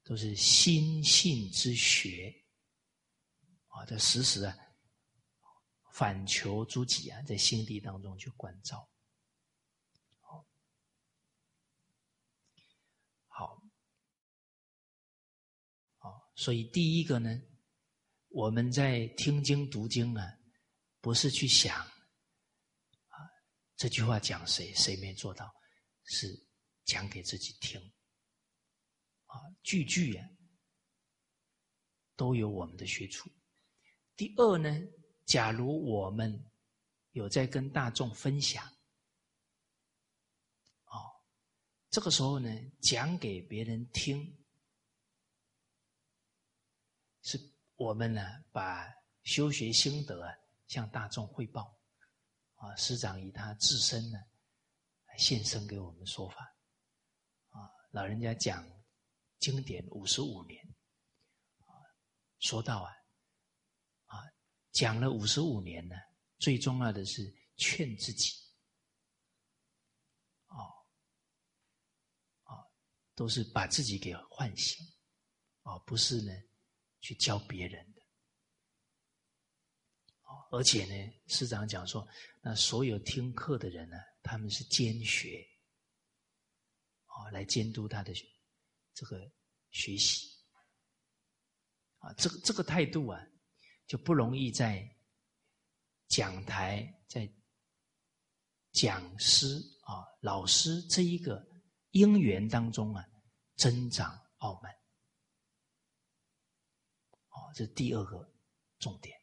[0.03, 2.33] 都是心性之学。
[3.67, 4.57] 啊，这时时啊，
[5.91, 8.89] 反求诸己啊，在心地当中去关照。
[13.27, 13.61] 好，
[15.99, 17.39] 好，所以第一个呢，
[18.29, 20.25] 我们在听经读经啊，
[21.01, 21.85] 不是去想
[23.75, 25.53] 这句话讲谁，谁没做到，
[26.05, 26.47] 是
[26.85, 27.79] 讲给自己听。
[29.25, 30.29] 啊，句句啊，
[32.15, 33.29] 都有我们的学处。
[34.15, 34.69] 第二呢，
[35.25, 36.49] 假如我们
[37.11, 38.65] 有在跟大众分享，
[40.85, 41.11] 哦，
[41.89, 42.49] 这个时候呢，
[42.81, 44.41] 讲给别人听，
[47.23, 47.37] 是
[47.75, 48.21] 我们呢
[48.53, 48.87] 把
[49.23, 50.33] 修学心得啊
[50.67, 51.74] 向大众汇报，
[52.65, 54.17] 啊，师长以他自身呢
[55.17, 56.41] 现身给我们说法，
[57.49, 58.67] 啊，老人家讲
[59.39, 60.61] 经典五十五年，
[61.59, 61.69] 啊，
[62.39, 62.91] 说到啊。
[64.05, 64.21] 啊
[64.71, 65.95] 讲了五十五年呢，
[66.37, 68.33] 最重要的是劝自己，
[70.47, 70.57] 哦，
[72.43, 72.67] 哦，
[73.15, 74.85] 都是把自己给唤醒，
[75.61, 76.33] 哦，不是呢
[76.99, 78.01] 去教别人的，
[80.23, 82.05] 哦，而且呢，师长讲说，
[82.47, 85.43] 那所有听课的人呢，他们是监学，
[87.07, 88.13] 哦，来监督他的
[88.93, 89.19] 这个
[89.71, 90.27] 学习，
[91.97, 93.19] 啊，这个这个态度啊。
[93.87, 94.83] 就不容易在
[96.07, 97.31] 讲台、在
[98.71, 101.45] 讲师啊、老师这一个
[101.91, 103.05] 因缘当中啊，
[103.55, 104.71] 增长傲慢。
[107.29, 108.27] 哦，这是第二个
[108.79, 109.15] 重点。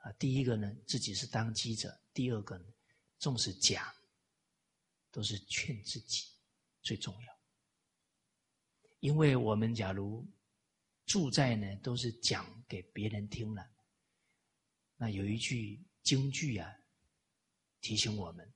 [0.00, 2.64] 啊，第一个呢，自己是当机者；第二个呢，
[3.18, 3.84] 重视讲，
[5.10, 6.26] 都是劝自己
[6.82, 7.40] 最重要。
[8.98, 10.28] 因为我们假如。
[11.06, 13.68] 住在呢，都是讲给别人听了。
[14.94, 16.72] 那有一句京剧啊，
[17.80, 18.54] 提醒我们：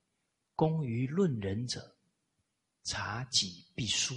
[0.54, 1.98] 工于论人者，
[2.85, 4.14] 察己必输。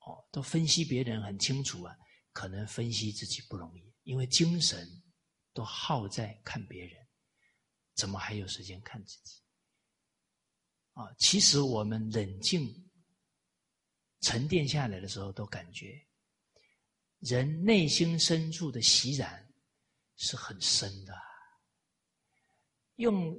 [0.00, 1.96] 哦，都分析别人很清楚啊，
[2.32, 5.03] 可能分析自己不容易，因为精神
[5.54, 7.06] 都耗在看别人，
[7.94, 9.40] 怎么还有时间看自己？
[10.92, 12.90] 啊，其实我们冷静
[14.20, 16.06] 沉淀下来的时候，都感觉。
[17.20, 19.50] 人内心深处的习染
[20.16, 21.14] 是很深的，
[22.96, 23.34] 用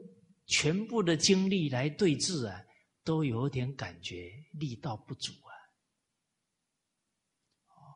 [0.48, 2.66] 全部的精力来对峙啊，
[3.04, 5.54] 都有点感觉力道不足啊。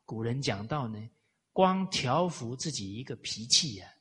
[0.06, 1.10] 古人讲到呢，
[1.52, 3.92] 光调服自己一个脾气呀，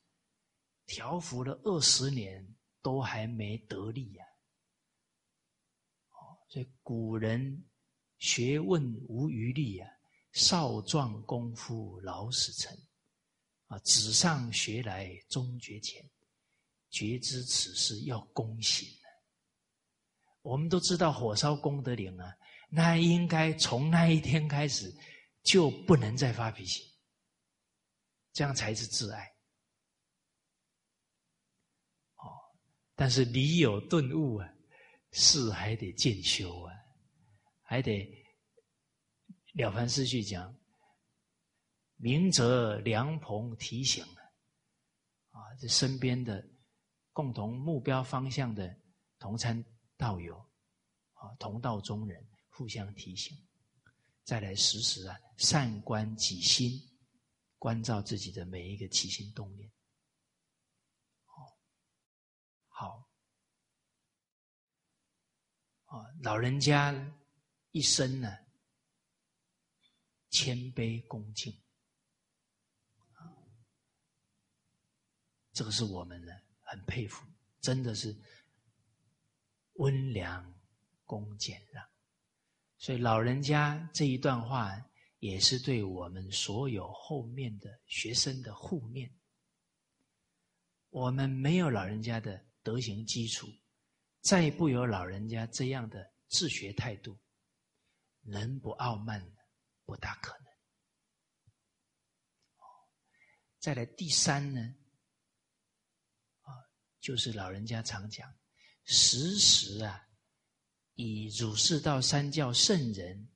[0.88, 4.24] 调伏了二十年都还没得力呀。
[6.10, 7.64] 哦，所以古人
[8.18, 9.86] 学问无余力呀。
[10.32, 12.76] 少壮功夫老死成，
[13.66, 16.08] 啊，纸上学来终觉浅，
[16.90, 18.86] 觉知此事要躬行
[20.42, 22.36] 我们都知道火烧功德林啊，
[22.68, 24.94] 那应该从那一天开始
[25.42, 26.94] 就不能再发脾气，
[28.32, 29.24] 这样才是自爱。
[32.16, 32.30] 哦，
[32.98, 34.54] 但是理有顿悟啊，
[35.12, 36.74] 事还得渐修啊，
[37.62, 38.12] 还得。
[39.52, 40.52] 了凡四训讲
[41.94, 44.20] ：“明哲良朋提醒啊，
[45.30, 46.44] 啊，这身边的
[47.12, 48.76] 共同目标方向的
[49.20, 49.64] 同参
[49.96, 50.36] 道友，
[51.12, 53.38] 啊，同道中人互相提醒，
[54.24, 56.72] 再来时时啊善观己心，
[57.58, 59.70] 关照自己的每一个起心动念。
[61.24, 61.58] 好，
[62.78, 63.10] 好，
[65.86, 66.94] 啊，老人家
[67.72, 68.28] 一生呢。”
[70.30, 71.50] 谦卑恭敬，
[73.14, 73.32] 啊，
[75.52, 77.26] 这个是我们呢很佩服，
[77.62, 78.14] 真的是
[79.76, 80.54] 温良
[81.06, 81.82] 恭俭让。
[82.76, 84.70] 所以老人家这一段话，
[85.18, 89.10] 也是对我们所有后面的学生的护念。
[90.90, 93.48] 我们没有老人家的德行基础，
[94.20, 97.18] 再不有老人家这样的治学态度，
[98.20, 99.26] 能不傲慢？
[99.86, 100.44] 不大可能。
[103.58, 104.60] 再来第三呢，
[106.42, 106.52] 啊，
[107.00, 108.30] 就是老人家常讲，
[108.84, 110.06] 时时啊，
[110.92, 113.32] 以儒释道三教圣人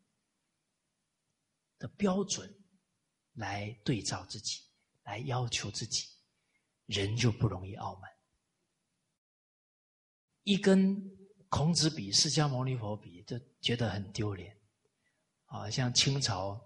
[1.78, 2.55] 的标准
[3.33, 4.61] 来对照自己，
[5.05, 6.07] 来要求自己，
[6.85, 8.12] 人就不容易傲慢。
[10.45, 10.97] 一跟
[11.49, 14.57] 孔子比，释迦牟尼佛比，就觉得很丢脸。
[15.47, 16.59] 啊，像清朝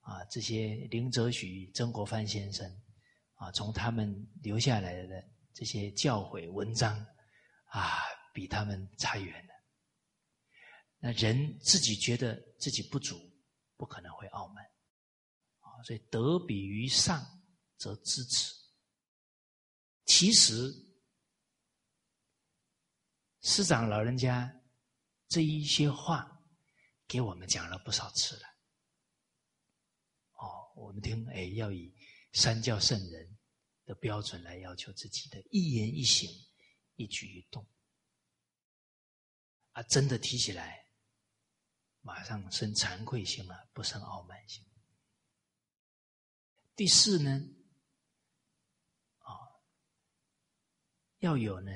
[0.00, 2.66] 啊，这些林则徐、曾国藩先生
[3.34, 6.98] 啊，从他们留下来的这些教诲文章
[7.66, 7.98] 啊，
[8.32, 9.52] 比他们差远了。
[10.98, 13.20] 那人自己觉得自己不足，
[13.76, 14.64] 不可能会傲慢
[15.60, 15.82] 啊。
[15.84, 17.22] 所以德比于上，
[17.76, 18.54] 则知耻。
[20.06, 20.72] 其实
[23.44, 24.60] 师长老人家
[25.28, 26.32] 这一些话。
[27.06, 28.46] 给我们讲了不少次了，
[30.32, 31.94] 哦，我们听，哎，要以
[32.32, 33.38] 三教圣人
[33.84, 36.30] 的标准来要求自己的一言一行、
[36.94, 37.68] 一举一动，
[39.72, 40.86] 啊，真的提起来，
[42.00, 44.64] 马上生惭愧心了，不生傲慢心。
[46.74, 47.30] 第四呢，
[49.18, 49.28] 啊，
[51.18, 51.70] 要有呢，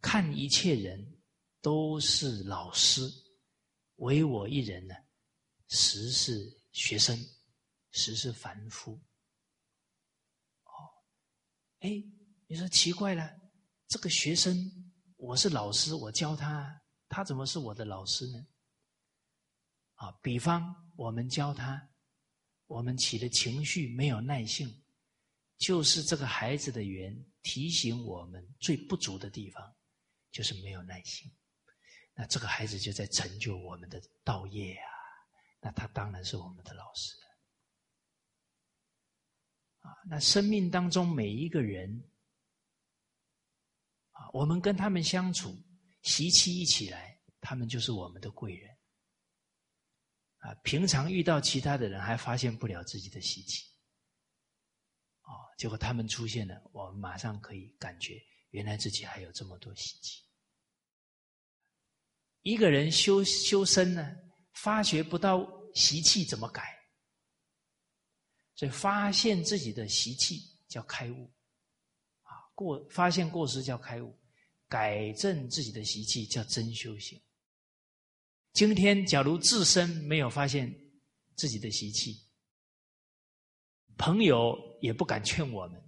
[0.00, 1.14] 看一切人。
[1.60, 3.02] 都是老师，
[3.96, 4.94] 唯我一人呢，
[5.66, 7.18] 实是学生，
[7.90, 8.92] 实是凡夫。
[10.62, 10.70] 哦，
[11.80, 11.90] 哎，
[12.46, 13.28] 你说奇怪了，
[13.88, 14.56] 这个学生
[15.16, 18.46] 我是老师，我教他，他怎么是我的老师呢？
[19.94, 21.90] 啊，比方我们教他，
[22.66, 24.72] 我们起的情绪没有耐性，
[25.58, 29.76] 就是这个孩子的缘提醒我们最不足的地方，
[30.30, 31.30] 就是没有耐心。
[32.14, 34.90] 那这个孩子就在成就我们的道业啊！
[35.60, 37.14] 那他当然是我们的老师
[39.78, 39.90] 啊！
[40.08, 42.10] 那生命当中每一个人
[44.10, 45.56] 啊，我们跟他们相处，
[46.02, 48.76] 习气一起来，他们就是我们的贵人
[50.38, 50.54] 啊！
[50.64, 53.64] 平常遇到其他的人，还发现不了自己的习气
[55.22, 58.20] 哦，结果他们出现了，我们马上可以感觉，
[58.50, 60.22] 原来自己还有这么多习气。
[62.42, 64.16] 一个人修修身呢，
[64.52, 66.62] 发觉不到习气怎么改？
[68.54, 71.32] 所以发现自己的习气叫开悟，
[72.22, 74.18] 啊，过发现过失叫开悟，
[74.66, 77.20] 改正自己的习气叫真修行。
[78.52, 80.74] 今天假如自身没有发现
[81.36, 82.26] 自己的习气，
[83.96, 85.87] 朋友也不敢劝我们，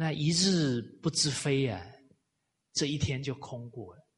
[0.00, 1.84] 那一日不知非啊，
[2.72, 4.08] 这一天就空过了。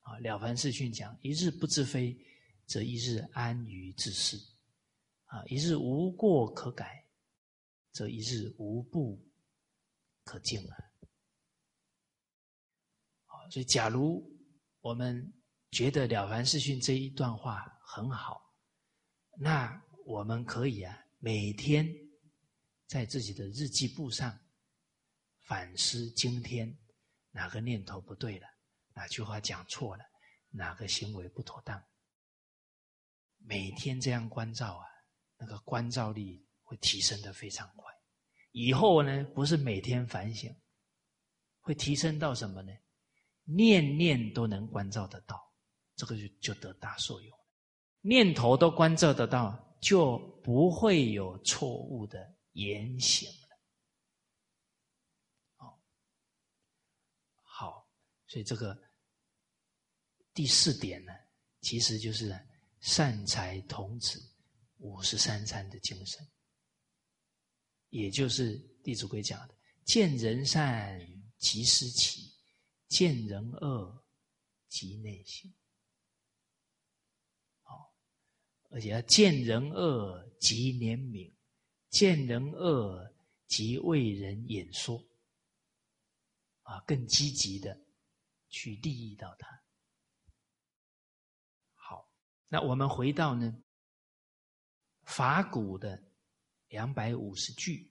[0.00, 2.14] 啊，《了凡四训》讲：一日不知非，
[2.66, 4.36] 则一日安于自适；
[5.24, 7.02] 啊，一日无过可改，
[7.92, 9.18] 则一日无不
[10.24, 10.76] 可进啊。
[13.24, 14.22] 啊，所以假如
[14.82, 15.32] 我们
[15.70, 18.38] 觉得《了凡四训》这一段话很好，
[19.38, 21.88] 那我们可以啊，每天
[22.86, 24.38] 在自己的日记簿上
[25.44, 26.78] 反思今天
[27.30, 28.46] 哪个念头不对了。
[28.94, 30.04] 哪句话讲错了？
[30.50, 31.82] 哪个行为不妥当？
[33.38, 34.86] 每天这样关照啊，
[35.36, 37.90] 那个关照力会提升的非常快。
[38.52, 40.54] 以后呢，不是每天反省，
[41.60, 42.72] 会提升到什么呢？
[43.44, 45.42] 念念都能关照得到，
[45.96, 47.38] 这个就就得大受用。
[48.02, 53.58] 念头都关照得到，就不会有错误的言行了。
[55.56, 55.82] 好，
[57.42, 57.88] 好，
[58.32, 58.74] 所以这个
[60.32, 61.12] 第四点呢，
[61.60, 62.34] 其实就是
[62.80, 64.18] 善财童子
[64.78, 66.26] 五十三参的精神，
[67.90, 69.54] 也就是《弟子规》讲的：
[69.84, 70.98] 见人善
[71.36, 72.32] 即思齐，
[72.88, 74.02] 见人恶
[74.66, 75.52] 即内省。
[78.70, 81.30] 而且要见人恶即怜悯，
[81.90, 83.14] 见人恶
[83.46, 84.98] 即为人演说，
[86.62, 87.78] 啊，更积极的
[88.52, 89.60] 去利益到他。
[91.74, 92.08] 好，
[92.46, 93.60] 那我们回到呢
[95.04, 96.00] 法古的
[96.68, 97.90] 两百五十句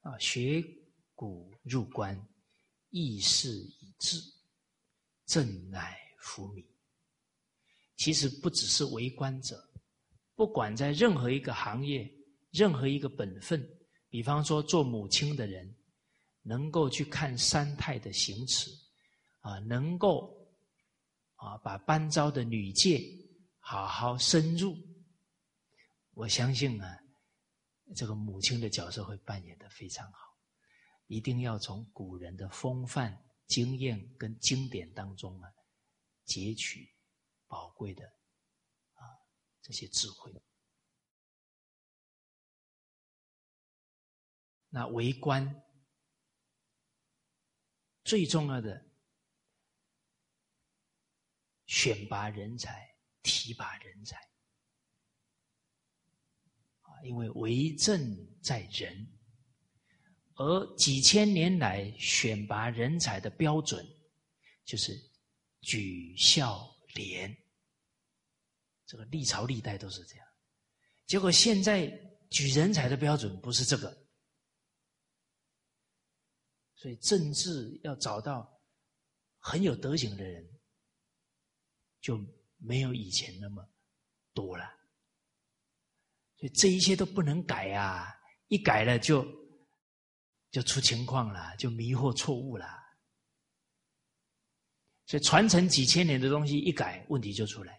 [0.00, 0.64] 啊，学
[1.14, 2.20] 古入关，
[2.90, 4.20] 意事已至，
[5.26, 6.66] 正乃福米。
[7.96, 9.62] 其实不只是为官者。
[10.34, 12.12] 不管在任何一个行业、
[12.50, 13.66] 任何一个本分，
[14.10, 15.74] 比方说做母亲的人，
[16.42, 18.70] 能够去看三太的行持，
[19.46, 20.36] 啊，能够
[21.36, 23.00] 啊把班昭的女戒
[23.60, 24.76] 好好深入，
[26.14, 26.98] 我相信啊，
[27.94, 30.18] 这个母亲的角色会扮演的非常好。
[31.06, 33.16] 一定要从古人的风范、
[33.46, 35.48] 经验跟经典当中啊，
[36.24, 36.92] 截取
[37.46, 38.04] 宝贵的
[38.94, 39.06] 啊。
[39.62, 40.32] 这些智慧，
[44.68, 45.62] 那为官
[48.02, 48.85] 最重要的
[51.66, 52.88] 选拔人才、
[53.22, 54.16] 提拔人才。
[56.82, 59.06] 啊，因为为政在人，
[60.34, 63.86] 而几千年来选拔人才的标准
[64.64, 64.92] 就是
[65.60, 67.36] 举孝廉。
[68.86, 70.26] 这个历朝历代都是这样，
[71.06, 71.88] 结果现在
[72.30, 74.06] 举人才的标准不是这个，
[76.76, 78.48] 所以政治要找到
[79.38, 80.48] 很有德行的人，
[82.06, 82.16] 就
[82.58, 83.68] 没有以前那么
[84.32, 84.64] 多了。
[86.36, 88.06] 所以这一切都不能改啊！
[88.46, 89.26] 一改了就
[90.52, 92.64] 就出情况了，就迷惑错误了。
[95.06, 97.76] 所以传承几千年的东西一改，问题就出来。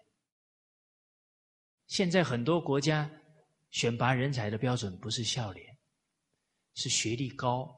[1.85, 3.09] 现在很多国家
[3.69, 5.79] 选拔人才的标准不是笑脸，
[6.73, 7.73] 是学历高，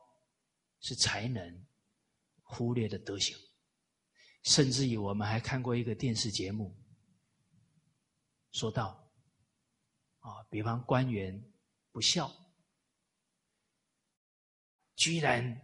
[0.80, 1.68] 是才能，
[2.42, 3.38] 忽略的德行。
[4.50, 6.76] 甚至于我们还看过一个电视节目，
[8.52, 9.08] 说到
[10.22, 11.40] 啊，比方官员
[11.92, 12.28] 不孝，
[14.96, 15.56] 居然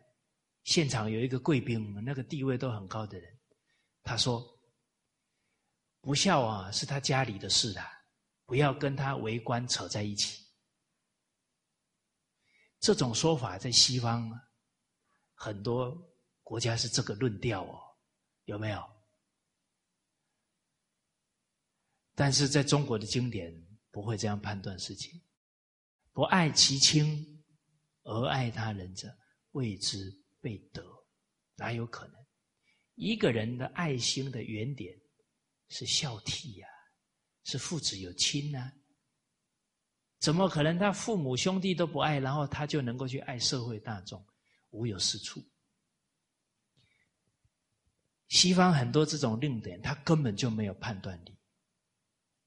[0.65, 3.39] 现场有一个贵宾，那个地位都很高的人，
[4.03, 4.45] 他说
[5.99, 7.91] 不孝啊，是他家里的事啊。
[8.45, 10.45] 不要跟他为官扯在一起。
[12.79, 14.31] 这种说法在西方
[15.33, 15.91] 很多
[16.43, 17.81] 国家是这个论调哦，
[18.45, 18.83] 有没有？
[22.15, 23.53] 但是在中国的经典
[23.91, 25.21] 不会这样判断事情。
[26.13, 27.43] 不爱其亲
[28.03, 29.13] 而爱他人者，
[29.51, 30.81] 谓之被德。
[31.55, 32.25] 哪有可能？
[32.95, 34.97] 一个人的爱心的原点
[35.67, 36.67] 是孝悌呀。
[37.43, 38.71] 是父子有亲呢？
[40.19, 44.25] 怎么可能他父母兄弟都不爱，然后他就能够去爱社会大众？
[44.69, 45.43] 无有是处。
[48.27, 51.37] 西方很多这种论点，他根本就没有判断力。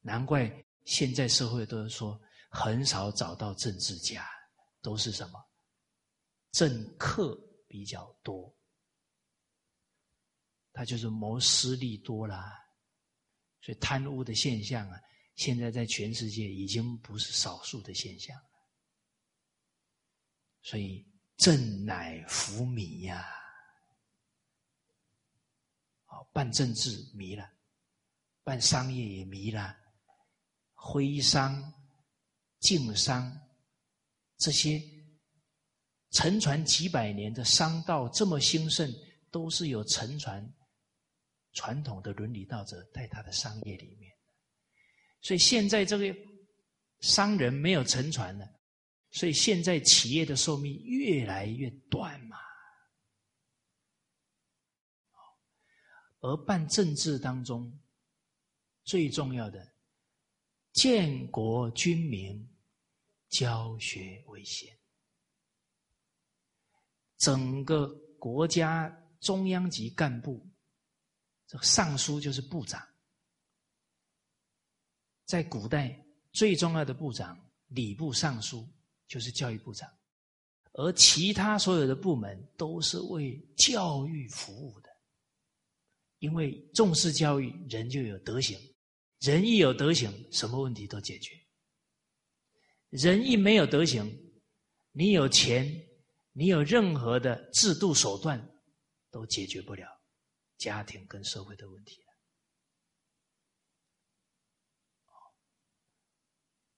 [0.01, 0.51] 难怪
[0.85, 2.21] 现在社会都是说，
[2.51, 4.29] 很少找到政治家，
[4.81, 5.39] 都是什么
[6.53, 8.57] 政客比较多，
[10.73, 12.55] 他就是谋私利多啦。
[13.61, 14.99] 所以贪污的现象啊，
[15.35, 18.49] 现在在全世界已经不是少数的现象了。
[20.63, 21.07] 所以
[21.37, 23.27] 政乃浮迷呀，
[26.11, 27.49] 好办政治迷了，
[28.43, 29.77] 办商业也迷了，
[30.75, 31.73] 徽商、
[32.61, 33.31] 晋商
[34.39, 34.83] 这些
[36.11, 38.93] 沉传几百年的商道这么兴盛，
[39.31, 40.45] 都是有沉传。
[41.55, 44.13] 传统的伦理道德在他的商业里面，
[45.21, 46.15] 所以现在这个
[47.01, 48.47] 商人没有沉传了，
[49.11, 52.37] 所以现在企业的寿命越来越短嘛。
[56.21, 57.73] 而办政治当中
[58.85, 59.75] 最重要的
[60.73, 62.49] 建国军民，
[63.29, 64.77] 教学为先。
[67.17, 67.89] 整个
[68.19, 68.89] 国家
[69.21, 70.47] 中央级干部，
[71.47, 72.81] 这尚书就是部长。
[75.25, 76.01] 在古代，
[76.33, 78.67] 最重要的部长礼部尚书
[79.07, 79.93] 就是教育部长，
[80.73, 84.88] 而其他所有的部门都是为教育服务的。
[86.19, 88.59] 因为重视教育，人就有德行。
[89.21, 91.35] 人一有德行，什么问题都解决。
[92.91, 94.09] 人一没有德行，
[94.93, 95.67] 你有钱，
[96.33, 98.41] 你有任何的制度手段，
[99.11, 99.87] 都解决不了
[100.57, 102.01] 家庭跟社会的问题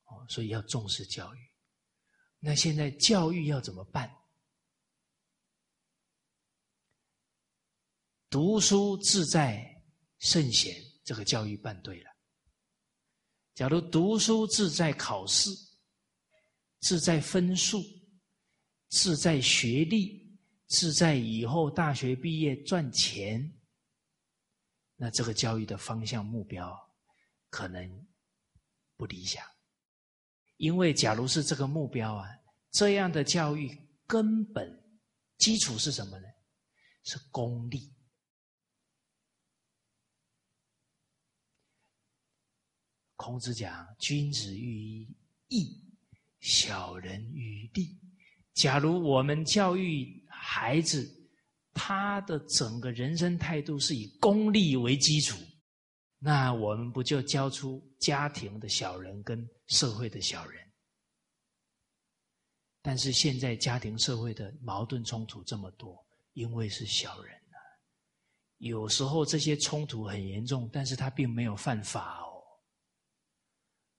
[0.04, 1.38] 哦，所以要重视教育。
[2.40, 4.10] 那现在教育要怎么办？
[8.30, 9.68] 读书自在
[10.18, 10.72] 圣贤，
[11.04, 12.10] 这个教育办对了。
[13.54, 15.50] 假如读书志在考试，
[16.78, 17.82] 志在分数，
[18.88, 23.52] 志在学历，志在以后大学毕业赚钱，
[24.94, 26.72] 那这个教育的方向目标
[27.48, 28.06] 可能
[28.96, 29.44] 不理想。
[30.56, 32.28] 因为假如是这个目标啊，
[32.70, 33.76] 这样的教育
[34.06, 34.70] 根本
[35.38, 36.28] 基础是什么呢？
[37.02, 37.92] 是功利。
[43.20, 45.08] 孔子讲：“君子喻于
[45.48, 45.78] 义，
[46.40, 47.94] 小人喻利。”
[48.54, 51.06] 假如我们教育孩子，
[51.74, 55.36] 他的整个人生态度是以功利为基础，
[56.18, 60.66] 那我们不就教出家庭的小人跟社会的小人？
[62.80, 66.02] 但是现在家庭社会的矛盾冲突这么多，
[66.32, 67.60] 因为是小人啊。
[68.56, 72.29] 有时候这些冲突很严重，但是他并没有犯法哦。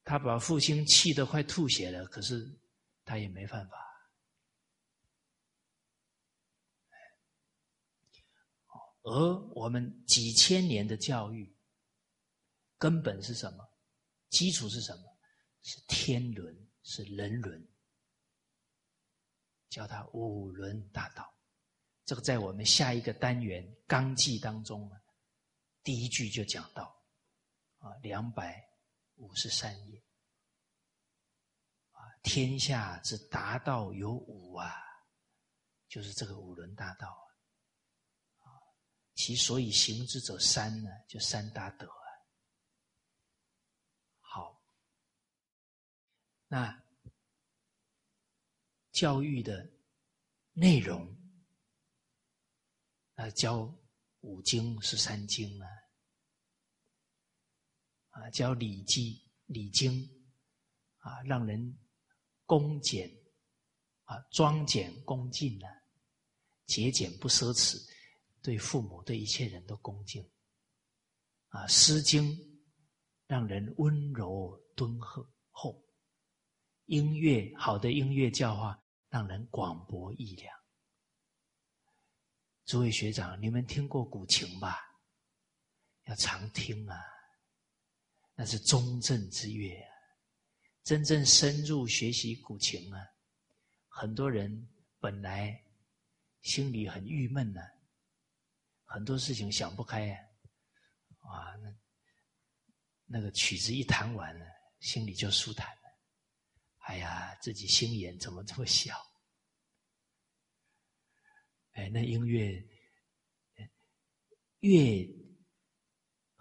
[0.04, 2.60] 他把父亲气得快吐血了，可是
[3.06, 3.78] 他也没办法。
[9.04, 11.56] 而我们几千年的教育，
[12.78, 13.68] 根本是什么？
[14.30, 15.04] 基础是什么？
[15.64, 17.68] 是天伦，是人伦，
[19.70, 21.34] 叫他五伦大道。
[22.06, 24.92] 这个在我们下一个单元《纲纪》当中，
[25.84, 27.04] 第一句就讲到
[27.80, 28.71] 啊，两百。
[29.22, 30.04] 五十三页，
[31.92, 34.74] 啊，天下之达道有五啊，
[35.88, 37.08] 就是这个五伦大道
[38.40, 38.50] 啊，
[39.14, 42.08] 其所以行之者三呢，就三大德啊。
[44.22, 44.60] 好，
[46.48, 46.84] 那
[48.92, 49.72] 教育的
[50.52, 51.16] 内容，
[53.14, 53.72] 那教
[54.22, 55.68] 五经是三经啊。
[58.22, 59.16] 啊，教《礼记》
[59.48, 59.92] 《礼经》，
[60.98, 61.76] 啊，让人
[62.46, 63.10] 恭俭，
[64.04, 65.66] 啊，庄俭恭敬呢，
[66.68, 67.82] 节俭不奢侈，
[68.44, 70.24] 对父母对一切人都恭敬。
[71.48, 72.32] 啊，《诗经》
[73.26, 75.84] 让人温柔敦厚，厚。
[76.86, 80.56] 音乐好的音乐教化，让人广博益量。
[82.66, 84.78] 诸位学长，你们听过古琴吧？
[86.04, 86.96] 要常听啊。
[88.42, 89.94] 那是中正之乐啊！
[90.84, 93.08] 真正深入学习古琴啊，
[93.88, 94.68] 很多人
[95.00, 95.64] 本来
[96.42, 97.62] 心里很郁闷呢，
[98.84, 100.18] 很多事情想不开呀，
[101.20, 101.72] 啊，那
[103.06, 104.46] 那个曲子一弹完了，
[104.80, 105.82] 心里就舒坦了。
[106.88, 108.96] 哎呀，自己心眼怎么这么小？
[111.74, 112.60] 哎，那音乐
[114.62, 115.21] 越。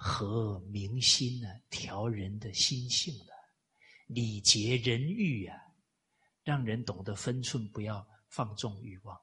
[0.02, 3.34] 和民心呢，调人的心性的，
[4.06, 5.54] 礼节人欲啊，
[6.42, 9.14] 让人懂得分寸，不要放纵欲望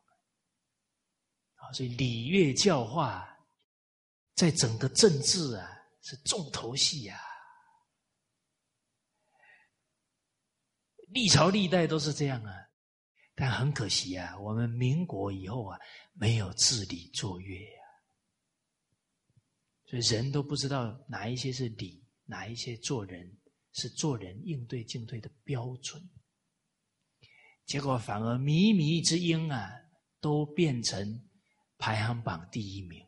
[1.56, 1.72] 啊。
[1.74, 3.28] 所以礼乐教化，
[4.36, 5.68] 在整个政治啊
[6.04, 7.20] 是重头戏呀。
[11.08, 12.54] 历朝历代都是这样啊，
[13.34, 15.80] 但很可惜啊，我们民国以后啊，
[16.14, 17.77] 没有治理作乐。
[19.88, 23.38] 所以人都不知道哪一些是理，哪一些做人
[23.72, 26.02] 是做人应对进退的标准，
[27.66, 29.72] 结果反而靡靡之音啊，
[30.20, 31.30] 都变成
[31.78, 33.08] 排行榜第一名。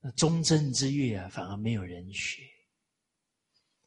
[0.00, 2.42] 那忠正之乐啊，反而没有人学。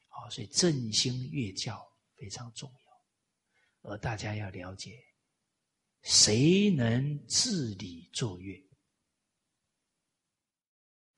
[0.07, 1.83] 好，所以振兴乐教
[2.15, 4.97] 非常重要，而大家要了解，
[6.01, 8.59] 谁能治理作乐？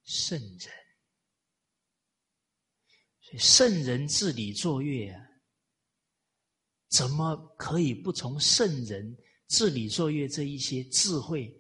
[0.06, 0.60] 圣人，
[3.20, 5.28] 所以圣人治理作乐啊，
[6.90, 11.54] 怎么可以不从圣人治理作乐这一些智慧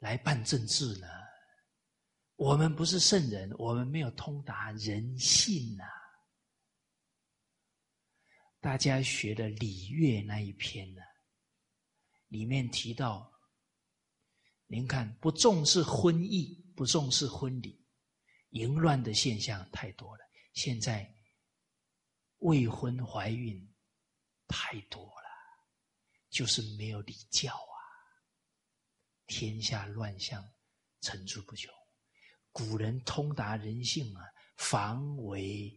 [0.00, 1.06] 来办政治呢？
[2.34, 5.84] 我们不是圣人，我们没有通达人性呐。
[8.60, 11.00] 大家学的礼乐那一篇呢，
[12.26, 13.32] 里面提到，
[14.66, 17.82] 您看不重视婚姻，不重视婚礼，
[18.50, 20.24] 淫乱的现象太多了。
[20.52, 21.10] 现在
[22.38, 23.66] 未婚怀孕
[24.46, 25.28] 太多了，
[26.28, 27.76] 就是没有礼教啊，
[29.26, 30.46] 天下乱象
[31.00, 31.72] 层出不穷。
[32.52, 34.22] 古人通达人性啊，
[34.56, 35.74] 防微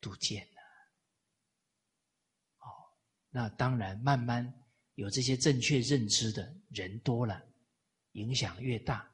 [0.00, 0.60] 杜渐呐。
[2.58, 2.66] 哦。
[3.30, 4.64] 那当然，慢慢
[4.94, 7.44] 有这些正确认知的人多了，
[8.12, 9.11] 影响越大，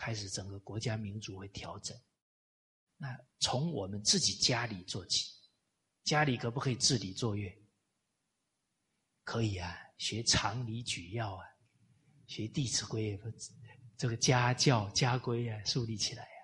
[0.00, 1.94] 开始整个国家民族会调整。
[2.96, 3.06] 那
[3.38, 5.30] 从我们自己家里做起，
[6.04, 7.54] 家里可不可以治理作乐？
[9.24, 11.44] 可以啊，学常理举要啊，
[12.26, 13.18] 学《弟子规》
[13.98, 16.40] 这个家教家规啊，树立起来啊。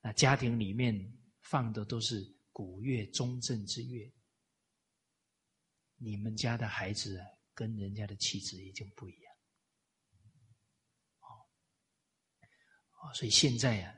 [0.00, 4.12] 那家庭里面放的都是古乐中正之乐。
[5.96, 9.27] 你们家的孩子跟人家的妻子已经不一样，
[12.98, 13.94] 啊，所以现在啊，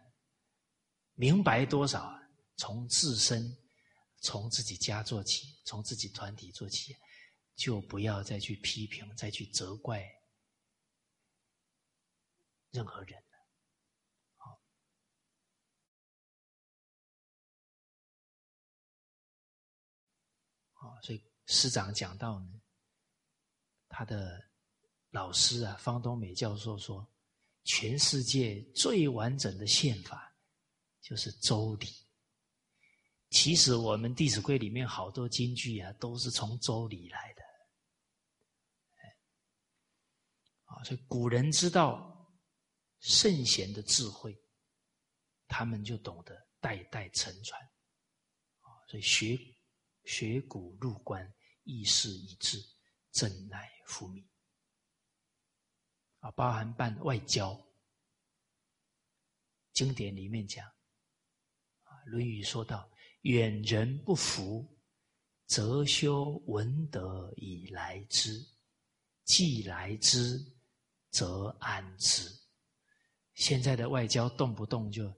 [1.15, 2.21] 明白多少啊？
[2.57, 3.57] 从自身，
[4.21, 6.97] 从自己家做起，从自己团体做起，
[7.55, 10.05] 就不要再去批评，再去责怪
[12.71, 13.39] 任何人了。
[14.37, 14.63] 好，
[20.73, 21.23] 好，所以。
[21.47, 22.63] 师长讲到呢，
[23.89, 24.41] 他的
[25.11, 27.05] 老师啊，方东美教授说，
[27.65, 30.35] 全世界最完整的宪法
[31.01, 31.87] 就是《周礼》。
[33.31, 37.43] 其实我们《弟子规》里面好多金句啊，都是从《周礼》来的。
[40.65, 42.33] 啊，所以古人知道
[43.01, 44.37] 圣贤的智慧，
[45.47, 47.61] 他们就懂得代代承传。
[48.61, 49.39] 啊，所以学
[50.05, 51.33] 学古入关。
[51.65, 52.59] 意识一致，
[53.13, 54.27] 真乃复明
[56.21, 56.31] 啊！
[56.31, 57.59] 包含办外交，
[59.73, 60.65] 经典里面讲
[61.83, 62.91] 啊，《论语》说到
[63.23, 64.67] ：“远人不服，
[65.47, 68.41] 则修文德以来之；
[69.25, 70.39] 既来之，
[71.11, 72.31] 则安之。”
[73.35, 75.13] 现在的外交动不动就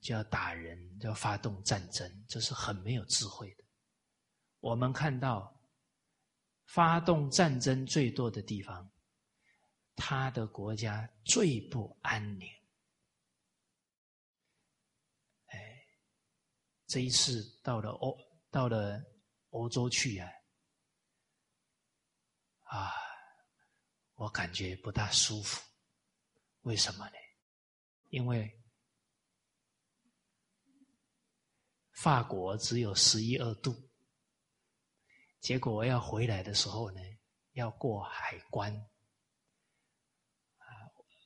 [0.00, 3.64] 就要打人，要发动战争，这是很没有智慧的。
[4.60, 5.56] 我们看到。
[6.66, 8.88] 发动战争最多的地方，
[10.00, 12.48] 他的国家最不安宁。
[15.48, 15.58] 哎，
[16.86, 18.16] 这一次到了欧，
[18.50, 18.98] 到了
[19.50, 20.32] 欧洲去啊，
[22.62, 22.90] 啊，
[24.14, 25.62] 我感觉不大舒服。
[26.62, 27.16] 为什么呢？
[28.08, 28.50] 因为
[31.92, 33.76] 法国只有十一二度。
[35.40, 37.00] 结果我要回来的时候呢，
[37.52, 38.89] 要过海关，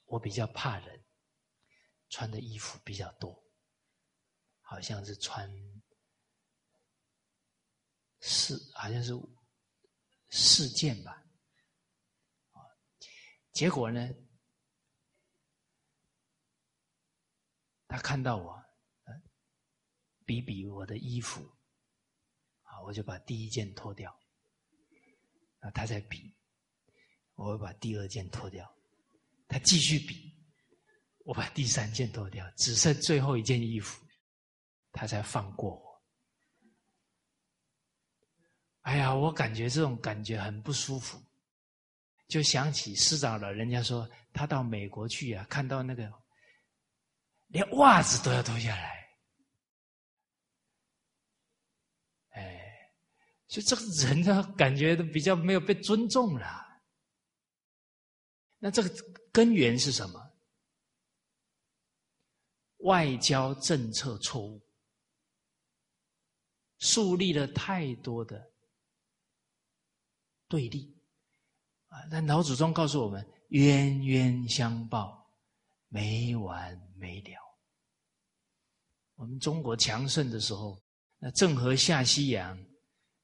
[0.06, 1.04] 我比较怕人，
[2.08, 3.44] 穿的衣服比较多，
[4.60, 5.50] 好像是穿
[8.20, 9.12] 四，好像是
[10.30, 11.24] 四件吧，
[13.52, 14.08] 结果呢，
[17.86, 18.64] 他看到我，
[20.24, 21.42] 比比我的衣服。
[22.66, 24.10] 啊我就把第一件脱掉，
[25.60, 26.34] 啊，他在比，
[27.34, 28.73] 我会把第二件脱掉，
[29.54, 30.34] 他继续比，
[31.18, 34.04] 我把第三件脱掉，只剩最后一件衣服，
[34.90, 36.02] 他才放过我。
[38.80, 41.22] 哎呀，我感觉这种感觉很不舒服，
[42.26, 46.12] 就想起师长了，人家说他到美国去啊，看到那个
[47.46, 49.08] 连袜子都要脱下来。
[52.30, 52.60] 哎
[53.46, 56.64] 就这个人呢，感觉都比较没有被尊重了。
[58.64, 58.90] 那这个
[59.30, 60.32] 根源是什么？
[62.78, 64.58] 外交政策错误，
[66.78, 68.50] 树立了太多的
[70.48, 70.96] 对立
[71.88, 72.08] 啊！
[72.10, 75.30] 那老祖宗告诉我们，冤冤相报，
[75.88, 77.32] 没完没了。
[79.16, 80.82] 我们中国强盛的时候，
[81.18, 82.58] 那郑和下西洋。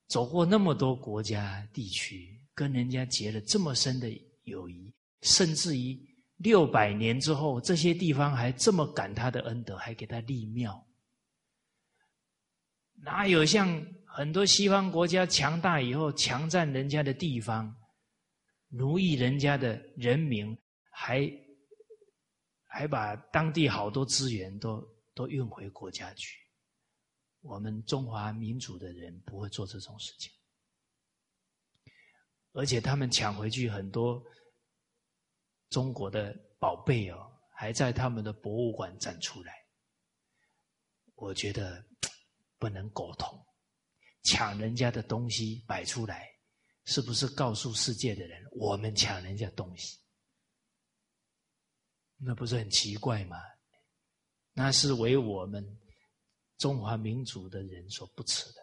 [0.06, 4.10] 走过那么多国家地区，跟人家结了这么深的
[4.42, 4.92] 友谊，
[5.22, 5.98] 甚至于
[6.36, 10.86] 六百年之后，这些地方还这么感他的恩德，还给他立庙。
[13.02, 17.74] 哪有像很多西方国家强大以后强占人家的地方，
[18.68, 20.56] 奴役人家的人民，
[20.90, 21.30] 还
[22.66, 26.38] 还把当地好多资源都都运回国家去？
[27.42, 30.30] 我们中华民族的人不会做这种事情，
[32.52, 34.22] 而且他们抢回去很多
[35.70, 39.54] 中国的宝贝哦，还在他们的博物馆展出来。
[41.14, 41.82] 我觉得
[42.58, 43.42] 不能苟同，
[44.22, 46.28] 抢人家的东西摆出来，
[46.84, 49.98] 是不是告诉世界的人我们抢人家东西？
[52.18, 53.38] 那不是很奇怪吗？
[54.52, 55.64] 那是为我们。
[56.58, 58.60] 中华民族的人所不耻的，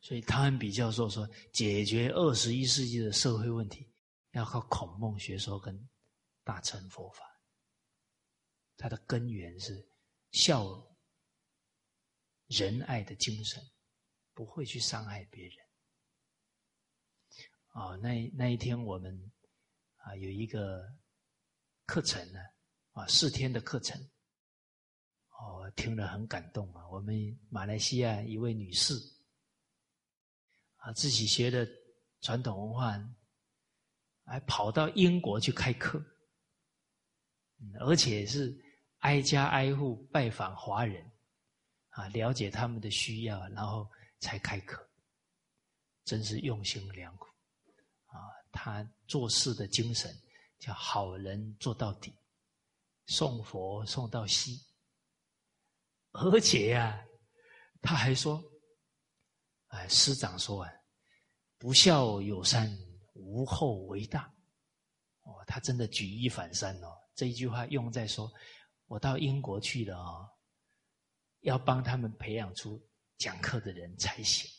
[0.00, 3.88] 所以他们比较说说解决二十一世纪的社会问题，
[4.36, 5.88] 要靠孔孟学说跟
[6.44, 7.24] 大乘佛法。
[8.76, 9.88] 它的根源是
[10.32, 10.86] 孝
[12.46, 13.62] 仁爱的精神，
[14.34, 15.56] 不会去伤害别人。
[17.68, 19.32] 啊，那那一天我们
[19.96, 20.86] 啊有一个
[21.86, 22.40] 课程呢，
[22.92, 23.98] 啊四天的课程。
[25.38, 26.88] 哦，听了很感动啊！
[26.88, 27.14] 我们
[27.50, 28.94] 马来西亚一位女士
[30.76, 31.68] 啊，自己学的
[32.22, 32.96] 传统文化，
[34.26, 36.04] 还跑到英国去开课，
[37.80, 38.54] 而且是
[38.98, 41.10] 挨家挨户拜访华人
[41.90, 44.86] 啊，了解他们的需要，然后才开课，
[46.04, 47.26] 真是用心良苦
[48.06, 48.18] 啊！
[48.52, 50.14] 他做事的精神
[50.58, 52.12] 叫好人做到底，
[53.06, 54.60] 送佛送到西。
[56.12, 57.06] 而且呀，
[57.80, 58.42] 他还说
[59.68, 60.72] ：“哎，师长说啊，
[61.58, 62.66] 不孝有三，
[63.16, 64.32] 无后为大。”
[65.22, 66.96] 哦，他真的举一反三哦。
[67.14, 68.32] 这一句话用在说，
[68.86, 70.28] 我到英国去了啊，
[71.40, 72.80] 要帮他们培养出
[73.16, 74.50] 讲课的人才行。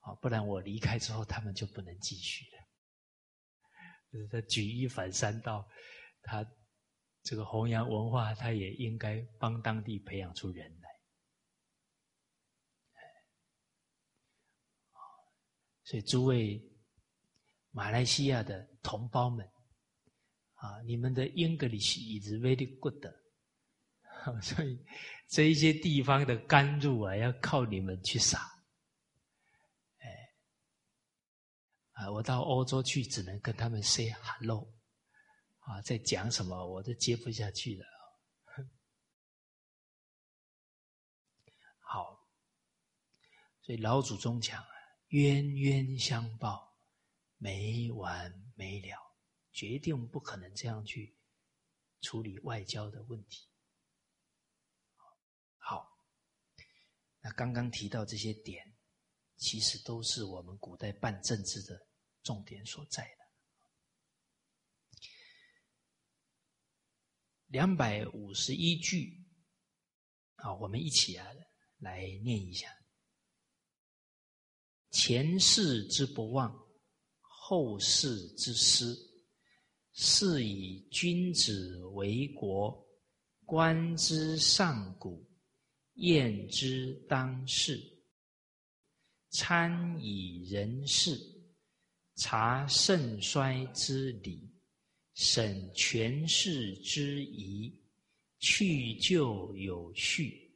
[0.00, 2.58] 啊，不然我离开之后，他们就不能继续了。
[4.10, 5.68] 就是他举一反三到
[6.22, 6.44] 他。
[7.24, 10.88] 这个弘扬文化，他也应该帮当地培养出人来。
[15.84, 16.58] 所以诸位
[17.78, 19.48] 马来西亚的同胞们，
[20.54, 23.06] 啊，你们的 English is very good，
[24.42, 24.84] 所以
[25.28, 28.40] 这一些地方的甘露啊，要靠你们去撒。
[29.98, 30.10] 哎，
[31.92, 34.68] 啊，我到欧洲去，只能跟他们 say hello。
[35.60, 37.86] 啊，在讲什么，我都接不下去了。
[41.78, 42.26] 好，
[43.62, 44.66] 所以老祖宗讲，
[45.10, 46.67] 冤冤相报，
[47.38, 48.96] 没完没了，
[49.52, 51.16] 决定不可能这样去
[52.00, 53.48] 处理外交的问题。
[55.56, 55.88] 好，
[57.20, 58.76] 那刚刚提到这些点，
[59.36, 61.88] 其实都是我们古代办政治的
[62.22, 63.08] 重点所在。
[67.46, 69.24] 两百五十一句，
[70.34, 71.26] 啊，我们一起啊
[71.78, 72.68] 来念一下：
[74.90, 76.67] 前世之不忘，
[77.50, 78.94] 后世之师，
[79.94, 82.86] 是以君子为国，
[83.46, 85.26] 观之上古，
[85.94, 87.80] 验之当世，
[89.30, 91.18] 参以人事，
[92.16, 94.46] 察盛衰之理。
[95.14, 97.74] 审权势之宜，
[98.40, 100.54] 去旧有序，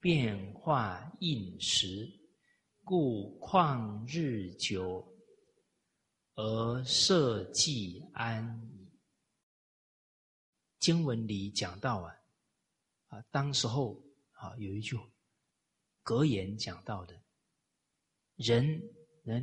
[0.00, 2.06] 变化应时，
[2.84, 5.02] 故况日久
[6.36, 8.88] 而社稷安矣。
[10.78, 12.14] 经文里讲到啊，
[13.06, 14.00] 啊，当时候
[14.32, 14.96] 啊有一句
[16.02, 17.20] 格言讲到的，
[18.36, 18.80] 人
[19.24, 19.42] 能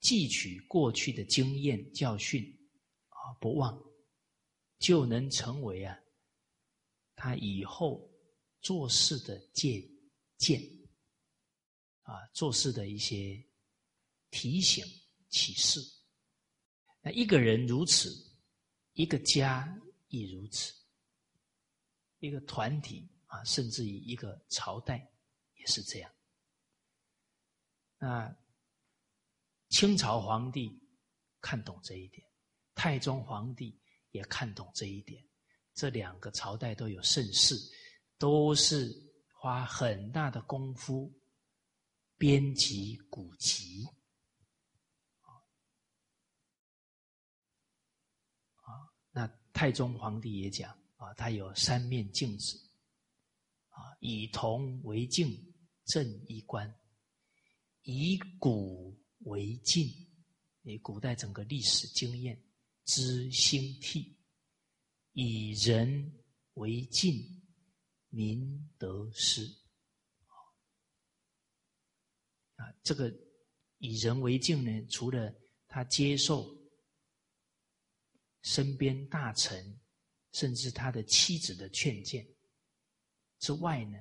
[0.00, 2.42] 汲取过去的经验教训
[3.08, 3.78] 啊，不忘。
[4.78, 5.98] 就能成为啊，
[7.16, 8.08] 他以后
[8.60, 9.84] 做事的借
[10.36, 10.62] 鉴，
[12.02, 13.44] 啊，做事的一些
[14.30, 14.86] 提醒
[15.30, 15.80] 启示。
[17.00, 18.10] 那一个人如此，
[18.92, 20.74] 一个家亦如此，
[22.18, 25.10] 一个团体啊，甚至于一个朝代
[25.56, 26.10] 也是这样。
[27.98, 28.36] 那
[29.68, 30.80] 清朝皇帝
[31.40, 32.26] 看懂这一点，
[32.74, 33.78] 太宗皇帝。
[34.12, 35.22] 也看懂这一点，
[35.74, 37.54] 这两个朝代都有盛世，
[38.16, 38.90] 都是
[39.34, 41.12] 花很大的功夫
[42.16, 43.86] 编辑古籍，
[48.62, 48.72] 啊，
[49.10, 49.26] 那
[49.58, 52.56] 太宗皇帝也讲啊，他有三面镜子，
[53.70, 55.36] 啊，以铜为镜，
[55.84, 56.72] 正衣冠；
[57.82, 59.92] 以古为镜，
[60.62, 62.40] 以古代整个历史经验
[62.84, 64.14] 知兴替；
[65.14, 66.08] 以人
[66.54, 67.42] 为镜，
[68.10, 69.44] 明得失。
[72.54, 73.12] 啊，这个
[73.78, 75.34] 以人为镜呢，除了
[75.66, 76.56] 他接受
[78.48, 79.78] 身边大臣，
[80.32, 82.26] 甚至他的妻子的劝谏
[83.40, 83.98] 之外呢，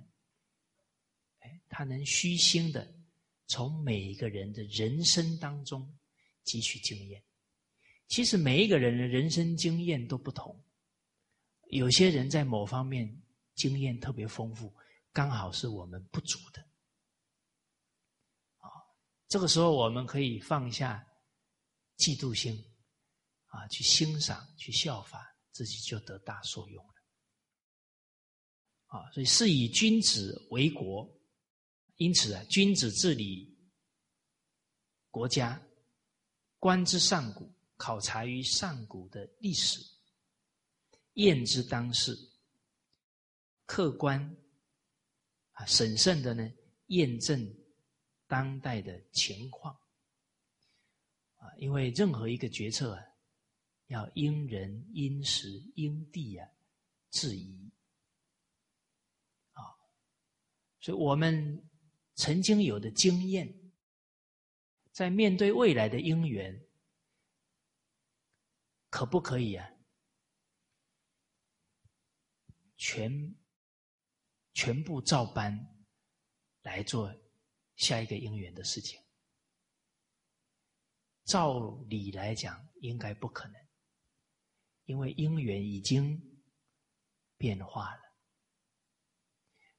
[1.39, 2.95] 哎，他能虚心的
[3.47, 5.85] 从每一个人的人生当中
[6.45, 7.21] 汲取经验。
[8.07, 10.57] 其实每一个人的人生经验都不同，
[11.65, 13.21] 有些人在某方面
[13.53, 14.73] 经验特别丰富，
[15.11, 16.61] 刚好是我们不足的。
[18.59, 18.71] 啊
[19.27, 21.05] 这个时候，我们可以放下
[21.97, 22.63] 嫉妒心，
[23.47, 26.93] 啊，去欣赏、去效法，自己就得大受用了。
[28.87, 31.09] 啊，所以是以君子为国，
[31.95, 33.57] 因此啊，君子治理
[35.09, 35.61] 国家，
[36.59, 39.79] 观之上古，考察于上古的历史，
[41.13, 42.17] 验之当世，
[43.65, 44.37] 客观
[45.51, 46.51] 啊，审慎的呢，
[46.87, 47.53] 验证。
[48.29, 49.73] 当代的情况
[51.35, 53.01] 啊，因为任何一个决策啊，
[53.87, 56.49] 要因人因时因地啊
[57.09, 57.71] 质疑
[59.51, 59.63] 啊，
[60.79, 61.69] 所以我们
[62.15, 63.53] 曾经有的经验，
[64.91, 66.65] 在面对未来的因缘，
[68.89, 69.69] 可不可以啊？
[72.77, 73.35] 全
[74.53, 75.85] 全部照搬
[76.61, 77.13] 来做？
[77.75, 78.99] 下一个因缘的事情，
[81.25, 83.66] 照理来讲应该不可能，
[84.87, 86.19] 因为因缘已经
[87.37, 88.01] 变化了，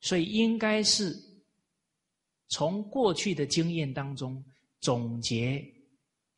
[0.01, 1.13] 所以应该是
[2.47, 4.43] 从过去的经验当中
[4.81, 5.61] 总结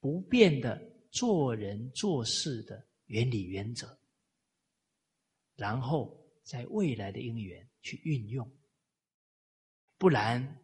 [0.00, 3.98] 不变的做人做事的原理原则，
[5.54, 8.50] 然后在未来的因缘去运用，
[9.98, 10.56] 不然。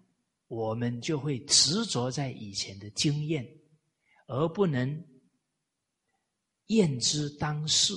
[0.49, 3.45] 我们就会执着在以前的经验，
[4.29, 5.05] 而不能
[6.67, 7.95] 验之当事，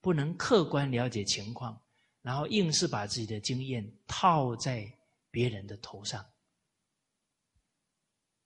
[0.00, 1.80] 不能客观了解情况，
[2.20, 4.90] 然后硬是把自己的经验套在
[5.30, 6.24] 别人的头上，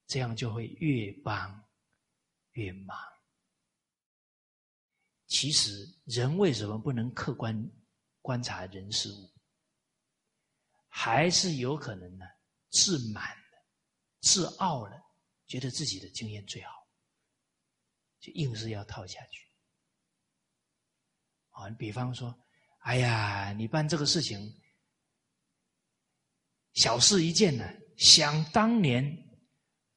[0.06, 1.64] 这样就会越帮
[2.52, 2.96] 越忙。
[5.26, 7.70] 其实，人为什么不能客观
[8.22, 9.30] 观察人事物？
[10.88, 12.24] 还是有可能呢？
[12.70, 13.64] 自满了，
[14.20, 14.96] 自傲了，
[15.46, 16.86] 觉得自己的经验最好，
[18.20, 19.47] 就硬是要套下去。
[21.58, 22.34] 啊，比方说，
[22.80, 24.38] 哎呀，你办这个事情，
[26.74, 27.64] 小事一件呢，
[27.96, 29.04] 想当年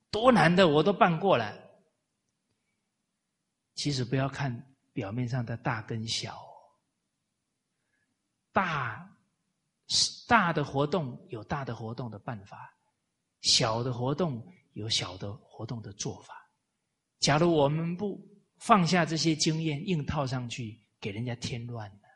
[0.09, 1.57] 多难的我都办过了。
[3.76, 6.41] 其实不要看表面上的大跟小，
[8.51, 9.07] 大。
[10.26, 12.74] 大的活动有大的活动的办法，
[13.41, 14.41] 小的活动
[14.72, 16.49] 有小的活动的做法。
[17.20, 18.18] 假如我们不
[18.55, 22.07] 放下这些经验，硬套上去，给人家添乱了。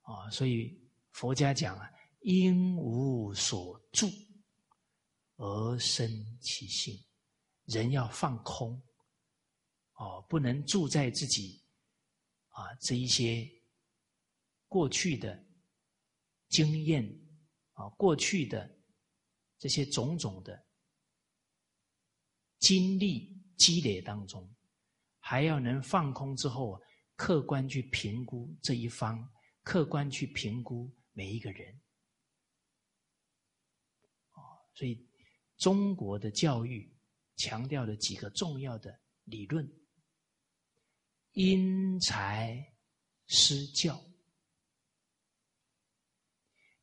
[0.00, 0.76] 啊，所以
[1.12, 1.88] 佛家讲啊，
[2.22, 4.08] 因无所住
[5.36, 6.08] 而生
[6.40, 6.98] 其性，
[7.66, 8.82] 人要放空，
[9.92, 11.62] 哦，不能住在自己
[12.48, 13.48] 啊这一些。
[14.72, 15.44] 过去的
[16.48, 17.04] 经验
[17.72, 18.72] 啊，过去的
[19.58, 20.64] 这些种种的
[22.60, 24.48] 经历积累当中，
[25.30, 26.82] 还要能放空之后，
[27.14, 29.24] 客观去评估这一方，
[29.62, 31.72] 客观去评估每一个人。
[34.32, 34.42] 哦
[34.74, 35.08] 所以
[35.56, 36.92] 中国的教育
[37.36, 39.72] 强调了几个重要的理论：
[41.30, 42.74] 因材
[43.28, 44.02] 施教。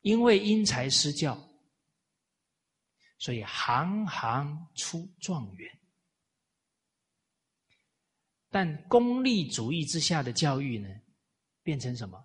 [0.00, 1.36] 因为因材施教，
[3.18, 5.78] 所以行行出状元。
[8.50, 10.88] 但功利主义之下的教育呢，
[11.62, 12.24] 变成什么？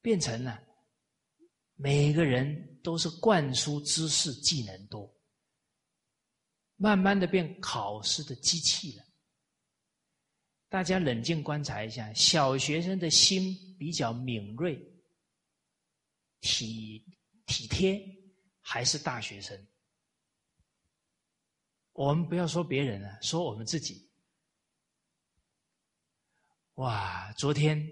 [0.00, 0.62] 变成了
[1.74, 5.12] 每个人都是灌输知识、技能多，
[6.76, 9.04] 慢慢的变考试的机器了。
[10.68, 14.76] 大家冷静观察一下，小学生的心比较敏锐、
[16.40, 17.04] 体
[17.46, 18.02] 体贴，
[18.60, 19.56] 还是大学生？
[21.92, 24.10] 我们不要说别人了，说我们自己。
[26.76, 27.86] 哇，昨天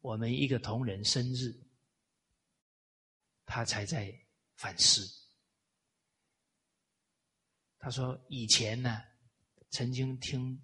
[0.00, 1.54] 我们一个同仁生日，
[3.46, 4.14] 他才在
[4.56, 5.02] 反思。
[7.78, 9.02] 他说以前呢，
[9.70, 10.60] 曾经听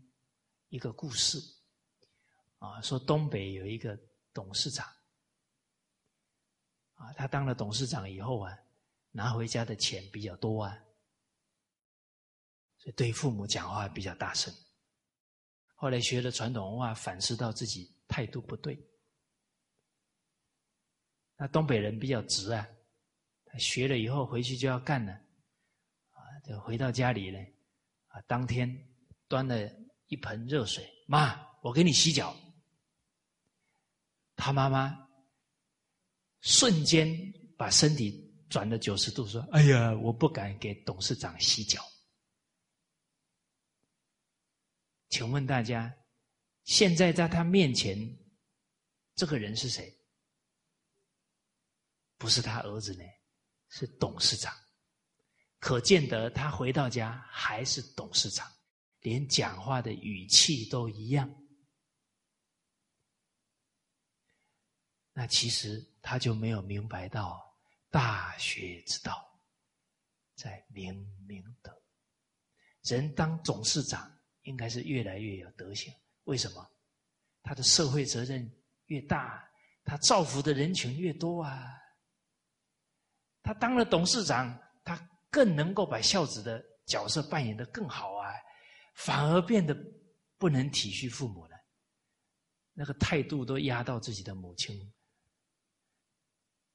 [0.69, 1.39] 一个故事，
[2.59, 3.99] 啊，说东北有一个
[4.35, 4.87] 董事长，
[6.95, 8.55] 啊，他当了董事长以后啊，
[9.13, 10.79] 拿回家的钱比较多啊，
[12.97, 14.53] 对父母讲话比较大声。
[15.75, 18.79] 后来学了传统文化，反思到自己态度不对。
[21.37, 22.67] 那东北人比较直啊，
[23.45, 27.39] 他学了以后回去就要干了，啊，就回到家里呢，
[28.09, 28.69] 啊，当天
[29.27, 29.57] 端了
[30.07, 32.37] 一盆热水，妈，我给你洗脚。
[34.37, 34.97] 他妈妈
[36.41, 37.09] 瞬间
[37.57, 41.83] 把身体转了九十度，说：“哎呀，我不敢给董事长洗脚。”
[45.13, 45.95] 请问大家，
[46.65, 47.99] 现在在他面前，
[49.15, 49.95] 这个人是谁？
[52.17, 53.05] 不是他儿子呢，
[53.69, 54.51] 是董事长。
[55.59, 58.51] 可见得他回到家还是董事长，
[59.01, 61.31] 连讲话的语气都一样。
[65.13, 67.39] 那其实他就没有明白到
[67.91, 69.23] 大学之道，
[70.35, 70.95] 在明
[71.29, 71.71] 明德。
[72.81, 74.11] 人当董事长。
[74.43, 75.93] 应该是越来越有德行。
[76.25, 76.69] 为什么？
[77.43, 78.49] 他的社会责任
[78.87, 79.43] 越大，
[79.85, 81.77] 他造福的人群越多啊。
[83.43, 84.97] 他当了董事长，他
[85.29, 88.33] 更能够把孝子的角色扮演的更好啊，
[88.95, 89.77] 反而变得
[90.39, 91.57] 不能体恤父母了，
[92.73, 94.95] 那个态度都压到自己的母亲。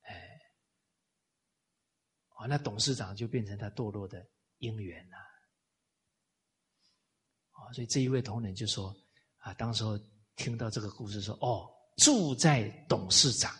[0.01, 0.39] 哎，
[2.35, 5.17] 哦，那董事长就变成他堕落的因缘了。
[7.57, 8.95] 啊，所以这一位同仁就说
[9.41, 9.99] ：“啊，当时候
[10.35, 13.51] 听到这个故事，说哦，住在董事长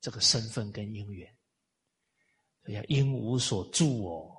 [0.00, 1.34] 这个身份跟因缘，
[2.66, 4.30] 要因无所住哦，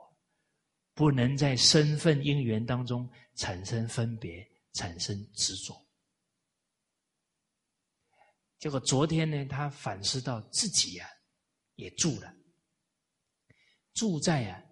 [0.93, 5.75] 不能在身份因缘当中产生分别，产生执着。
[8.59, 11.09] 结果昨天呢，他反思到自己呀，
[11.75, 12.31] 也住了，
[13.93, 14.63] 住在啊，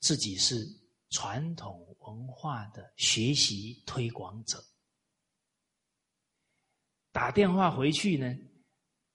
[0.00, 0.68] 自己是。”
[1.14, 4.62] 传统文化的学习推广者，
[7.10, 8.34] 打电话回去呢，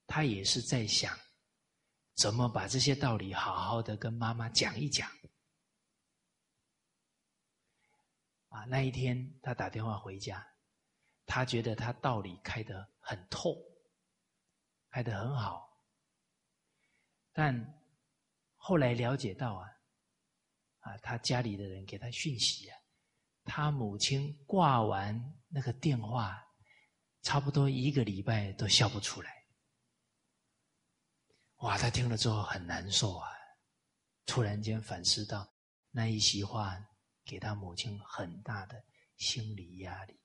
[0.05, 1.17] 他也是在想，
[2.15, 5.09] 怎么把这些道理好好的跟妈妈讲一讲。
[8.49, 10.45] 啊，那一天他打电话回家，
[11.25, 13.55] 他觉得他道理开得很透，
[14.89, 15.69] 开得很好，
[17.33, 17.81] 但
[18.55, 19.73] 后来了解到啊。
[20.79, 22.76] 啊，他家里的人给他讯息啊，
[23.47, 26.37] 他母亲挂完那个电话，
[27.23, 29.43] 差不多一个礼拜都笑不出来。
[31.57, 33.27] 哇，他听了之后很难受啊，
[34.25, 35.51] 突然间反思到
[35.89, 36.77] 那一席话
[37.25, 38.83] 给他母亲很大的
[39.15, 40.19] 心理压力，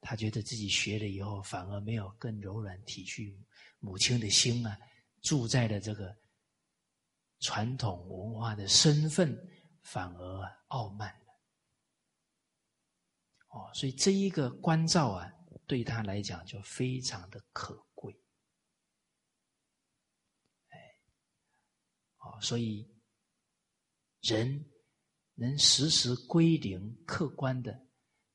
[0.00, 3.36] 他觉得自己学了以后反而没有更柔软体恤
[3.80, 4.78] 母亲的心啊，
[5.20, 6.16] 住在了这个。
[7.44, 9.36] 传统文化的身份
[9.82, 11.12] 反而傲慢，
[13.52, 15.30] 哦，所以这一个关照啊，
[15.66, 18.10] 对他来讲就非常的可贵，
[20.68, 20.78] 哎，
[22.16, 22.90] 哦，所以
[24.22, 24.64] 人
[25.34, 27.86] 能时时归零、客观的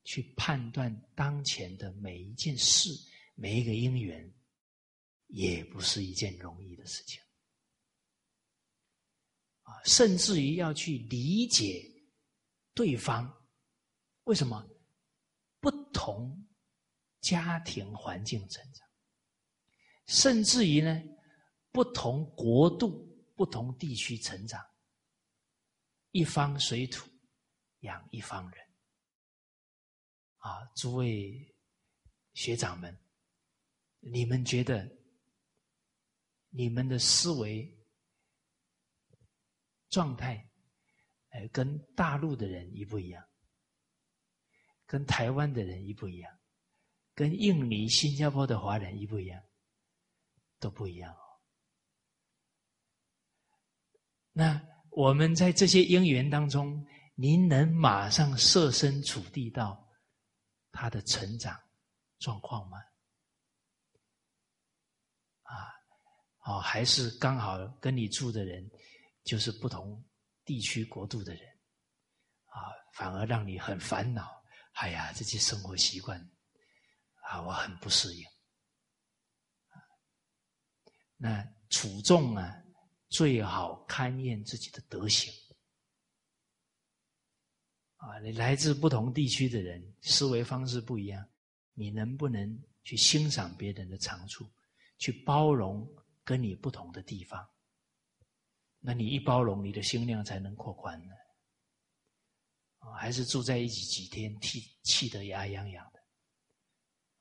[0.03, 2.89] 去判断当前的每一件事、
[3.33, 4.31] 每一个因缘，
[5.29, 7.19] 也不是一件容易的事情。
[9.63, 11.83] 啊，甚至于要去理解
[12.75, 13.33] 对方，
[14.25, 14.63] 为什么
[15.67, 16.47] 不同
[17.19, 18.87] 家庭环境成长，
[20.05, 21.03] 甚至于呢，
[21.73, 24.65] 不同国度、不同地区成长，
[26.11, 27.11] 一方水土
[27.79, 28.65] 养一方人。
[30.37, 31.53] 啊，诸位
[32.33, 32.97] 学长们，
[33.99, 34.89] 你们觉得
[36.47, 37.77] 你们的思维？
[39.89, 40.49] 状态，
[41.31, 43.21] 哎，跟大陆的人一不一样？
[44.87, 46.33] 跟台湾的人一不一样？
[47.13, 49.39] 跟印尼、新加坡的华人一不一样？
[50.59, 51.19] 都不一样哦。
[54.31, 54.59] 那
[54.91, 56.85] 我们在这些因缘当中，
[57.15, 59.87] 您能马上设身处地到
[60.71, 61.59] 他的成长
[62.19, 62.77] 状况吗？
[65.41, 65.73] 啊，
[66.45, 68.69] 哦，还是刚好跟你住的人？
[69.23, 70.01] 就是不同
[70.45, 71.45] 地区国度的人，
[72.45, 74.36] 啊，反而让你很烦恼。
[74.79, 76.19] 哎呀，这些生活习惯，
[77.23, 78.23] 啊，我很不适应。
[81.17, 82.55] 那处众啊，
[83.09, 85.33] 最好勘验自己的德行。
[87.95, 91.27] 啊，你来自不同地区的人，思维方式不一样，
[91.73, 94.47] 你能不能去欣赏别人的长处，
[94.99, 95.91] 去包容
[96.23, 97.49] 跟你不同的地方？
[98.79, 101.15] 那你一包容，你的心量才能扩宽呢。
[102.93, 105.99] 还是住在一起几天，气气得牙痒痒的，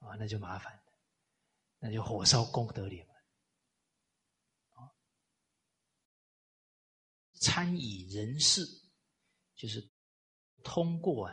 [0.07, 0.83] 啊，那就麻烦了，
[1.79, 3.15] 那就火烧功德林了。
[4.73, 4.93] 啊，
[7.41, 8.67] 参以人事，
[9.55, 9.89] 就是。
[10.65, 11.31] 通过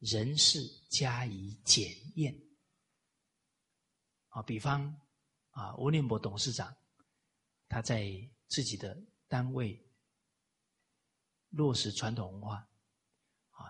[0.00, 0.58] 人事
[0.90, 2.36] 加以检验
[4.30, 5.00] 啊，比方
[5.50, 6.74] 啊，吴念博董事长
[7.68, 8.10] 他在
[8.48, 9.80] 自己的单位
[11.50, 12.68] 落实传统文化，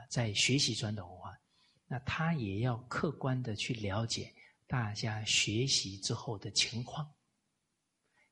[0.09, 1.39] 在学习传统文化，
[1.87, 4.35] 那他也要客观的去了解
[4.67, 7.15] 大家学习之后的情况，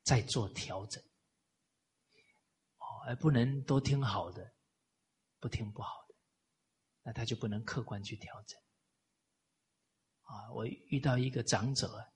[0.03, 1.01] 再做调整
[2.77, 4.53] 哦，而不能都听好的，
[5.39, 6.15] 不听不好的。
[7.05, 8.57] 那他就不能客观去调整
[10.21, 10.49] 啊！
[10.53, 12.09] 我遇到一个长者，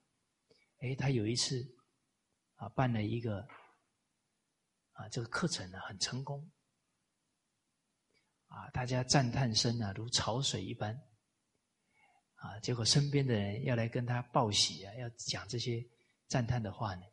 [0.80, 1.62] 哎，他有一次
[2.56, 3.46] 啊办了一个
[4.94, 6.50] 啊这个课程呢很成功
[8.48, 10.94] 啊，大家赞叹声啊如潮水一般
[12.36, 15.86] 啊，结果身边的人要来跟他报喜啊，要讲这些
[16.28, 17.03] 赞叹的话呢，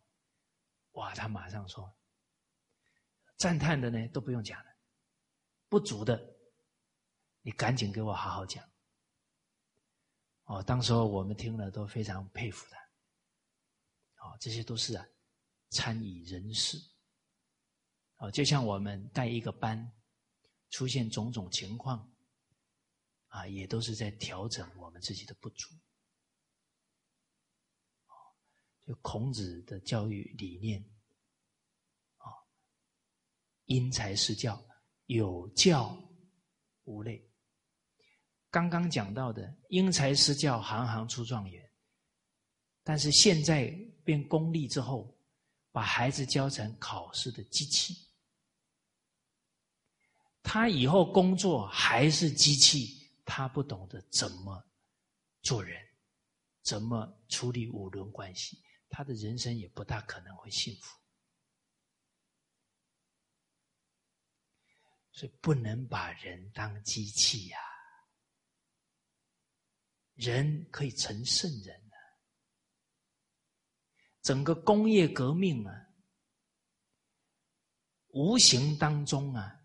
[0.92, 1.94] 哇，他马上说，
[3.36, 4.70] 赞叹的呢都不用讲了，
[5.68, 6.32] 不足的。
[7.46, 8.64] 你赶紧给我好好讲。
[10.44, 12.78] 哦，当时候我们听了都非常佩服他。
[14.24, 15.06] 哦，这些都是啊，
[15.68, 16.78] 参与人事。
[18.16, 19.92] 哦，就像我们带一个班，
[20.74, 22.12] 出现种种情况，
[23.28, 25.68] 啊，也都是在调整我们自己的不足。
[28.84, 30.84] 就孔子的教育理念，
[32.16, 32.26] 啊，
[33.66, 34.60] 因材施教，
[35.06, 35.96] 有教
[36.82, 37.24] 无类。
[38.50, 41.70] 刚刚讲到的因材施教，行行出状元。
[42.82, 43.68] 但是现在
[44.04, 45.16] 变功利之后，
[45.70, 47.94] 把孩子教成考试的机器，
[50.44, 54.62] 他以后工作还是机器，他不懂得怎么
[55.42, 55.82] 做人，
[56.62, 60.96] 怎么处理五伦关系，他的人生也不大可能会幸福。
[65.12, 67.58] 所以不能把人当机器呀。
[70.14, 71.96] 人可以成圣人啊！
[74.22, 75.72] 整个工业革命啊，
[78.08, 79.63] 无形当中啊，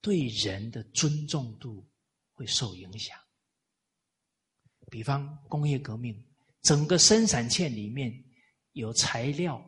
[0.00, 1.88] 对人的尊重度
[2.34, 3.18] 会受影响。
[4.90, 6.26] 比方工业革命，
[6.62, 8.12] 整个生产线里面
[8.72, 9.62] 有材料，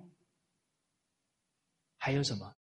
[1.97, 2.57] 还有什么？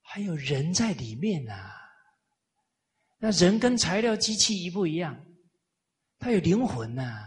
[0.00, 1.80] 还有人在里面啊！
[3.18, 5.24] 那人跟材料、机器一不一样？
[6.18, 7.24] 它有灵魂呐！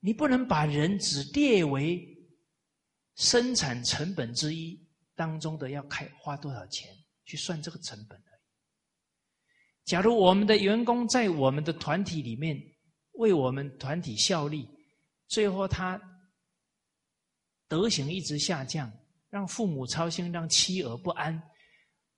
[0.00, 2.06] 你不能把人只列为
[3.16, 4.82] 生产成本之一
[5.14, 6.96] 当中的要开花多少钱
[7.26, 8.40] 去算这个成本而已。
[9.84, 12.58] 假如我们的员工在我们的团体里面
[13.12, 14.66] 为我们团体效力，
[15.28, 16.00] 最后他
[17.68, 18.90] 德行一直下降，
[19.28, 21.40] 让父母操心，让妻儿不安。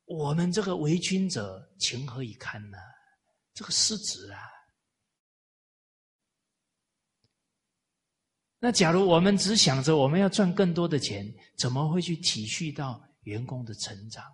[0.04, 2.78] 我们这个为君者情何以堪呢？
[3.52, 4.40] 这个失职啊！
[8.60, 11.26] 那假如我们只想着我们要赚更多的钱，
[11.56, 14.30] 怎么会去体恤到员工的成长呢？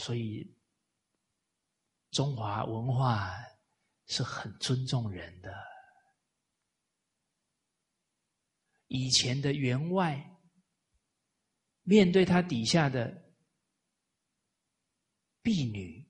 [0.00, 0.56] 所以，
[2.10, 3.30] 中华文化
[4.06, 5.54] 是很尊重人的。
[8.88, 10.26] 以前的员外。
[11.82, 13.10] 面对他底下的
[15.42, 16.06] 婢女，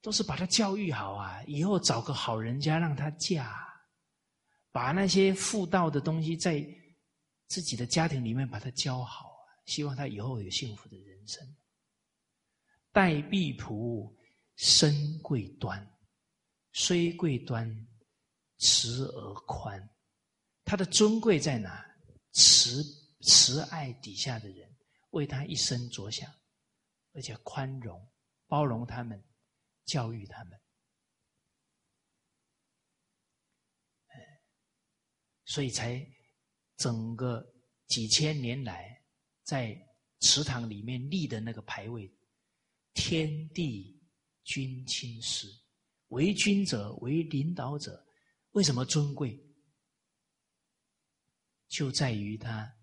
[0.00, 3.58] 都是把他教育好啊，以后找个好人家让他嫁，
[4.70, 6.64] 把那些妇道的东西在
[7.48, 11.44] 自己的家庭里面把他教好啊，希望他以后有幸福的人生。
[12.92, 14.12] 待婢仆
[14.56, 15.98] 身贵端，
[16.72, 17.68] 虽贵端，
[18.58, 19.88] 慈而宽。
[20.64, 21.84] 他的尊贵在哪？
[22.32, 22.82] 慈。
[23.22, 24.72] 慈爱底下的人，
[25.10, 26.32] 为他一生着想，
[27.14, 28.00] 而且宽容、
[28.46, 29.20] 包容他们，
[29.84, 30.60] 教育他们，
[35.44, 36.00] 所以才
[36.76, 37.44] 整个
[37.88, 39.04] 几千年来，
[39.42, 39.76] 在
[40.20, 42.08] 祠堂里面立的那个牌位，
[43.00, 43.96] 天地
[44.42, 45.46] 君亲师，
[46.08, 48.04] 为君者，为领导者，
[48.50, 49.40] 为什么尊贵？
[51.68, 52.76] 就在于他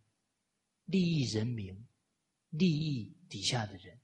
[0.85, 1.85] 利益人民，
[2.47, 3.99] 利益底下的人，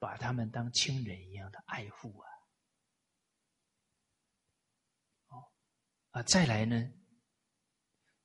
[0.00, 2.26] 把他们当亲人一样的爱护啊！
[5.28, 5.46] 哦，
[6.10, 6.92] 啊，再来呢，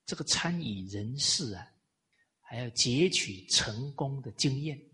[0.07, 1.72] 这个参与人事啊，
[2.39, 4.90] 还要截取成功的经验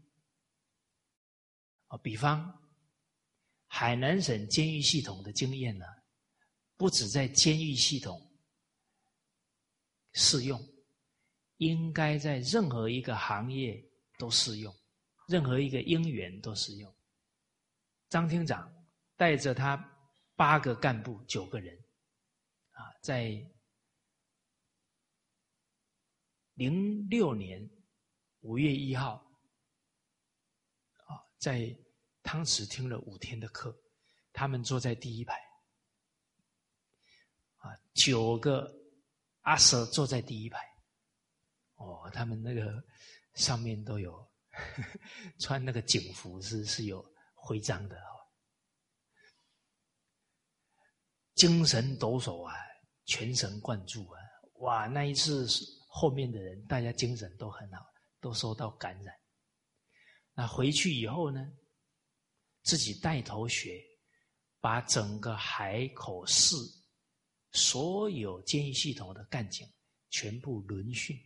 [1.87, 2.53] 啊，比方
[3.67, 5.85] 海南省监狱系统的经验呢，
[6.75, 8.37] 不止在监狱系统
[10.13, 10.59] 适用。
[11.59, 13.83] 应该在任何一个行业
[14.19, 14.71] 都适用，
[15.27, 16.95] 任何一个因缘都适用。
[18.09, 18.71] 张厅长
[19.15, 19.75] 带着他
[20.35, 21.75] 八个干部、九个人，
[22.73, 23.43] 啊，在
[26.53, 27.67] 零六年
[28.41, 29.26] 五月一号，
[31.37, 31.75] 在
[32.23, 33.75] 汤池听了五天的课，
[34.33, 35.35] 他们坐在第一排，
[37.57, 38.71] 啊，九个
[39.41, 40.59] 阿蛇坐在第一排。
[41.75, 42.83] 哦，他们那个
[43.35, 44.27] 上面都有
[45.39, 47.05] 穿那个警服，是是有
[47.35, 48.17] 徽章的哦，
[51.35, 52.55] 精神抖擞啊，
[53.05, 54.19] 全神贯注啊，
[54.61, 54.87] 哇！
[54.87, 55.47] 那一次
[55.87, 57.85] 后面的人大家精神都很好，
[58.19, 59.15] 都受到感染。
[60.39, 61.51] 那回去以后呢，
[62.61, 63.83] 自己带头学，
[64.59, 66.55] 把整个海口市
[67.53, 69.67] 所有监狱系统的干警
[70.11, 71.19] 全部轮训。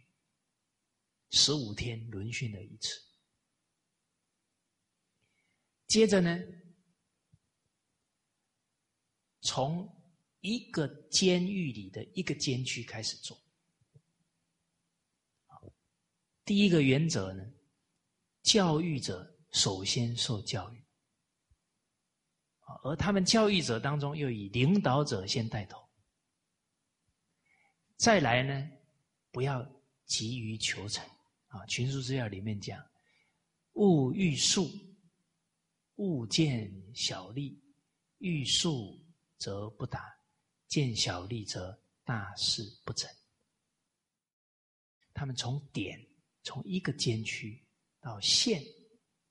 [1.31, 3.01] 十五天轮训了一次，
[5.87, 6.39] 接着呢，
[9.41, 9.93] 从
[10.39, 13.37] 一个监狱里的一个监区开始做。
[16.45, 17.43] 第一个原则呢，
[18.43, 20.83] 教育者首先受教育，
[22.83, 25.77] 而他们教育者当中又以领导者先带头，
[27.97, 28.69] 再来呢，
[29.31, 29.63] 不要
[30.05, 31.05] 急于求成。
[31.47, 32.81] 啊，《群书治要》里面讲
[33.75, 34.71] ：“勿欲速，
[35.95, 37.61] 勿见小利；
[38.19, 38.97] 欲速
[39.37, 40.01] 则不达，
[40.67, 43.09] 见小利则大事不成。”
[45.13, 45.99] 他们从点，
[46.41, 47.60] 从一个监区
[48.01, 48.61] 到县，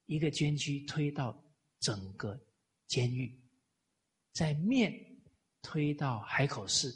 [0.06, 1.38] 一个监区推到
[1.80, 2.40] 整个
[2.86, 3.38] 监狱，
[4.32, 4.94] 在面
[5.60, 6.94] 推到海口市，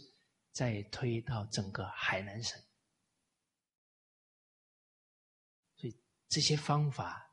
[0.52, 2.58] 再推到整个海南省。
[5.76, 5.94] 所以
[6.28, 7.28] 这些方法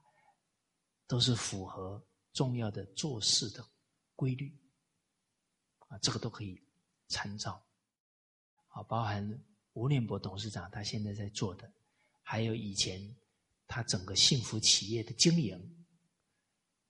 [1.08, 2.04] 都是符合
[2.34, 3.66] 重要的做事的
[4.16, 4.52] 规律
[5.88, 6.60] 啊，这个都可以
[7.08, 7.64] 参照
[8.70, 11.72] 啊，包含吴念博董事长他现在在做的，
[12.24, 13.16] 还有以前
[13.72, 15.86] 他整个幸福企业的经营，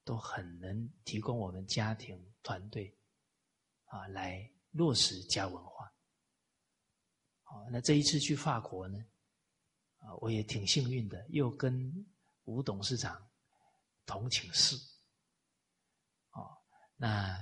[0.04, 2.98] 都很能提供我们家庭团队
[3.86, 5.94] 啊来落实家文化。
[7.44, 8.98] 好，那这一次去法国呢？
[10.00, 11.94] 啊，我也挺幸运的，又跟
[12.46, 13.30] 吴董事长
[14.08, 14.76] 同寝室。
[16.32, 16.58] 哦，
[16.96, 17.38] 那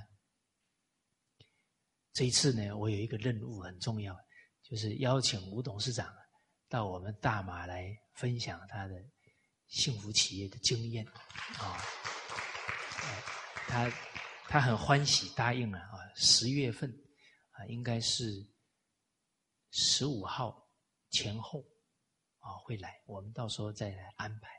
[2.12, 4.14] 这一次呢，我有一个任务很重要，
[4.64, 6.14] 就是邀请吴董事长
[6.68, 9.02] 到我们大马来分享他的
[9.70, 11.06] 幸福企业的经验。
[11.58, 11.80] 啊，
[13.68, 13.90] 他
[14.44, 16.92] 他很欢喜答应了啊，十月份
[17.52, 18.46] 啊，应该是
[19.72, 20.70] 十五号
[21.10, 21.64] 前后。
[22.42, 24.50] 啊，会来，我们到时候再来安排。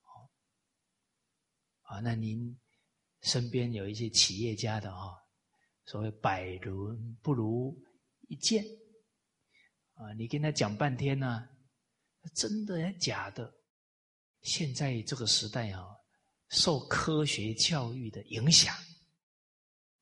[0.00, 0.30] 好，
[1.82, 2.58] 啊，那您
[3.20, 5.14] 身边有一些企业家的哈，
[5.84, 7.78] 所谓百轮不如
[8.28, 8.64] 一见，
[9.92, 11.46] 啊，你跟他讲半天呢，
[12.34, 13.54] 真的还假的？
[14.44, 15.84] 现在这个时代啊，
[16.50, 18.76] 受科学教育的影响，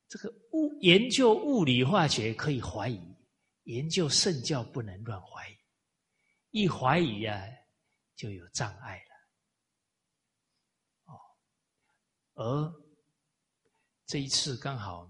[0.07, 3.17] 这个物研究物理化学可以怀疑，
[3.63, 5.57] 研究圣教不能乱怀疑。
[6.51, 7.41] 一怀疑啊，
[8.15, 9.13] 就有障碍了。
[11.13, 11.17] 哦，
[12.33, 12.73] 而
[14.05, 15.09] 这一次刚好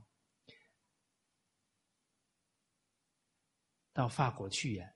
[3.91, 4.92] 到法国去呀，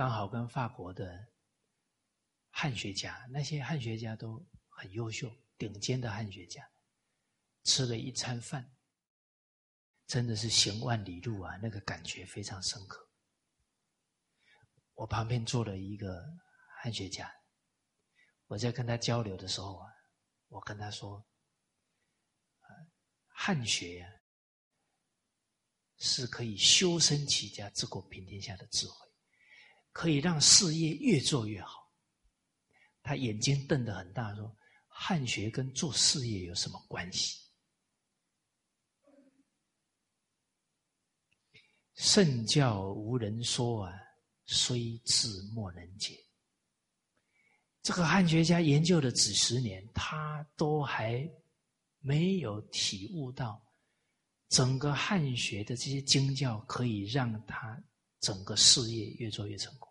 [0.00, 1.28] 刚好跟法国的
[2.48, 6.66] 汉学家，那些汉学家都很优秀，顶尖的汉学家，
[7.64, 8.74] 吃了一餐饭，
[10.06, 13.10] 真的是行万里路啊，那个感觉非常深刻。
[14.94, 16.24] 我旁边坐了一个
[16.82, 17.30] 汉学家，
[18.46, 19.86] 我在跟他交流的时候啊，
[20.48, 21.22] 我跟他说
[23.28, 24.08] ：“汉学呀，
[25.98, 29.09] 是可以修身齐家治国平天下的智慧，
[29.92, 31.90] 可以让事业越做越好。”
[33.02, 34.56] 他眼睛瞪得很大，说
[34.86, 37.38] ：“汉学跟做事业有什么关系？
[41.94, 43.92] 圣教无人说啊，
[44.46, 46.18] 虽智莫能解。
[47.82, 51.28] 这个汉学家研究了几十年，他都还
[51.98, 53.62] 没有体悟到，
[54.48, 57.82] 整个汉学的这些经教可以让他
[58.20, 59.90] 整个事业越做越成功。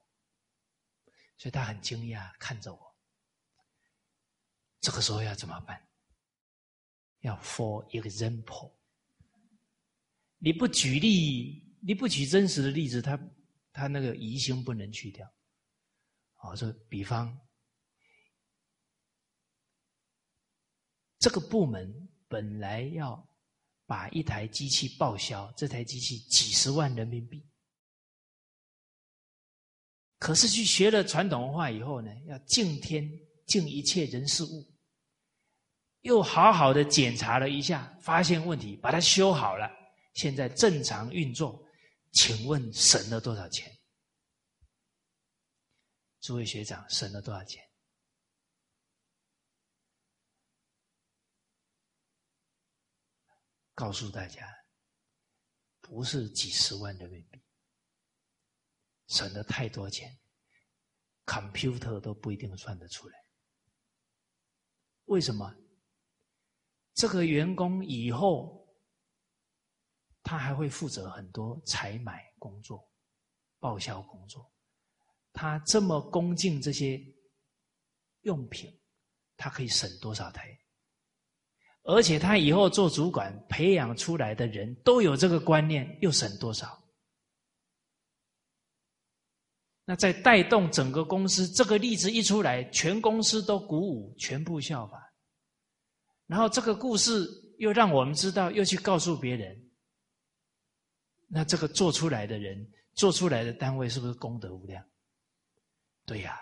[1.38, 2.96] 所以他很惊讶，看着我。
[4.82, 5.90] 这个时候要怎么办？
[7.20, 8.74] 要 for example。
[10.38, 13.20] 你不举例，你不举真实的例子，他
[13.74, 15.30] 他那个疑心不能去掉。
[16.36, 17.38] 好说，比方
[21.18, 23.28] 这个部门本来要
[23.86, 27.49] 把一台机器报销，这台机器几十万人民币，
[30.20, 33.10] 可是去学了传统文化以后呢，要敬天。
[33.50, 34.72] 敬一切人事物，
[36.02, 39.68] 又好好的检查了一下，发现问题，把它修好了，
[40.14, 41.60] 现在正常运作。
[42.12, 43.76] 请问省了多少钱？
[46.22, 47.68] 诸位学长，省了多少钱？
[53.74, 54.48] 告诉大家，
[55.82, 57.42] 不是几十万人民币，
[59.10, 60.18] 省了太多钱
[61.26, 63.16] ，computer 都不一定算得出来。
[65.06, 65.54] 为什么？
[66.94, 68.68] 这个员工以后，
[70.22, 72.88] 他还会负责很多采买工作、
[73.60, 74.52] 报销工作。
[75.32, 77.02] 他这么恭敬这些
[78.22, 78.80] 用品，
[79.38, 80.56] 他可以省多少台？
[81.84, 86.79] 而且他以后做主管，培养出来的人都有这个观念，又省多少？
[89.90, 95.12] 那在带动整个公司，这个例子一出来，全公司都鼓舞，全部效法。
[96.28, 99.60] 然后这个故事又让我们知道，又去告诉别人。
[101.28, 104.86] 那这个做出来的人，做出来的单位，是不是功德无量？
[106.06, 106.40] 对呀。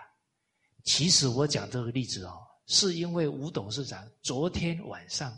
[0.84, 5.34] 其实我讲这个例子哦，是因为吴董事长昨天晚上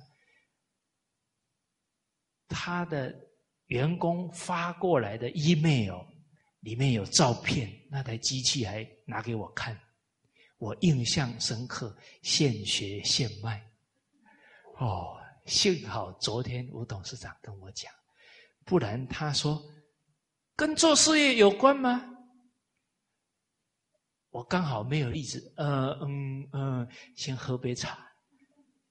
[2.48, 3.14] 他的
[3.66, 6.09] 员工发过来的 email。
[6.60, 9.78] 里面有照片，那台机器还拿给我看，
[10.58, 13.62] 我印象深刻，现学现卖。
[14.78, 17.92] 哦，幸好昨天吴董事长跟我讲，
[18.64, 19.62] 不然他说
[20.56, 22.06] 跟做事业有关吗？
[24.30, 27.98] 我刚好没有例子，呃嗯嗯，先喝杯茶，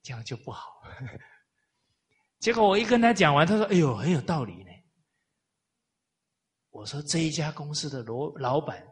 [0.01, 0.81] 这样就不好。
[2.39, 4.71] 结果我一跟他讲完，他说：“哎呦，很有道理呢。”
[6.71, 8.85] 我说这一家公司的老老板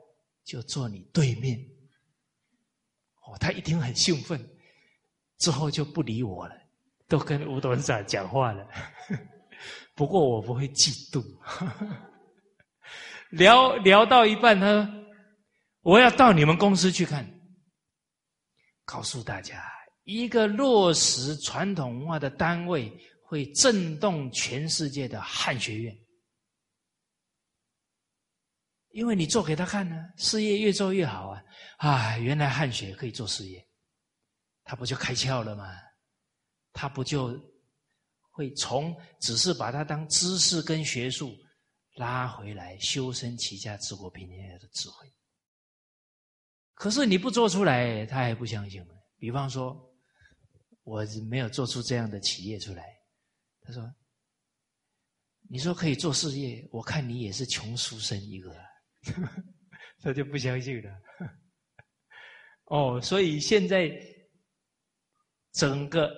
[0.43, 1.57] 就坐你对面，
[3.25, 4.43] 哦，他一听很兴奋，
[5.37, 6.55] 之后就不理我了，
[7.07, 8.67] 都跟吴董事长讲话了。
[9.95, 11.23] 不过我不会嫉妒。
[13.29, 14.87] 聊聊到一半，他说
[15.81, 17.29] ：“我要到你们公司去看，
[18.85, 19.63] 告诉大家，
[20.03, 22.89] 一个落实传统文化的单位，
[23.21, 25.97] 会震动全世界的汉学院。”
[28.89, 31.43] 因为你做给他看呢，事业越做越好啊！
[31.77, 33.63] 啊，原来汗学可以做事业，
[34.63, 35.71] 他不就开窍了吗？
[36.73, 37.39] 他不就
[38.31, 41.35] 会从只是把它当知识跟学术
[41.95, 45.11] 拉回来，修身齐家治国平天下的智慧。
[46.73, 48.93] 可是你不做出来，他还不相信呢。
[49.17, 49.75] 比方说，
[50.83, 52.83] 我没有做出这样的企业出来，
[53.61, 53.91] 他说
[55.49, 58.55] ：“你说可以做事业，我看你也是穷书生一个。”
[60.01, 60.91] 他就不相信了。
[62.65, 63.91] 哦，所以现在
[65.53, 66.13] 整个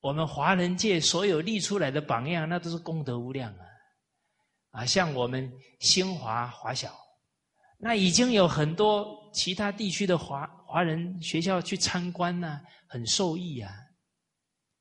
[0.00, 3.66] 我们华人界所有立出来的榜样，那都是功德无量啊！
[4.70, 6.96] 啊，像我们新华华小，
[7.78, 13.72] 那已经有很多其他地区的华华人学校去参观呢，很受益啊。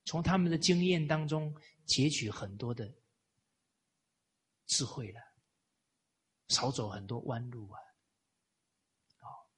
[0.06, 1.54] 从他们的经验当中
[1.86, 2.92] 截取很多的
[4.66, 5.20] 智慧了。
[6.52, 7.80] 少走很多弯路啊！
[9.22, 9.50] 好，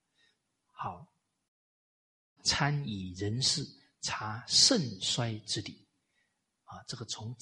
[0.71, 1.13] 好，
[2.43, 3.65] 参以人事
[4.01, 5.87] 查盛衰之理
[6.65, 7.35] 啊，这个从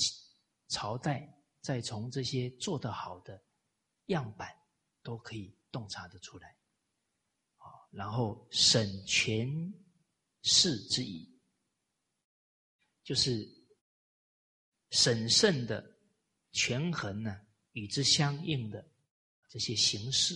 [0.69, 1.29] 朝代
[1.59, 3.43] 再从这些做得好的
[4.05, 4.55] 样板
[5.03, 6.47] 都可以洞察得出来
[7.57, 7.67] 啊。
[7.91, 9.49] 然后审权
[10.43, 11.29] 势之意，
[13.03, 13.45] 就是
[14.91, 15.85] 审慎的
[16.53, 17.37] 权衡呢，
[17.73, 18.89] 与之相应的。
[19.51, 20.33] 这些形式，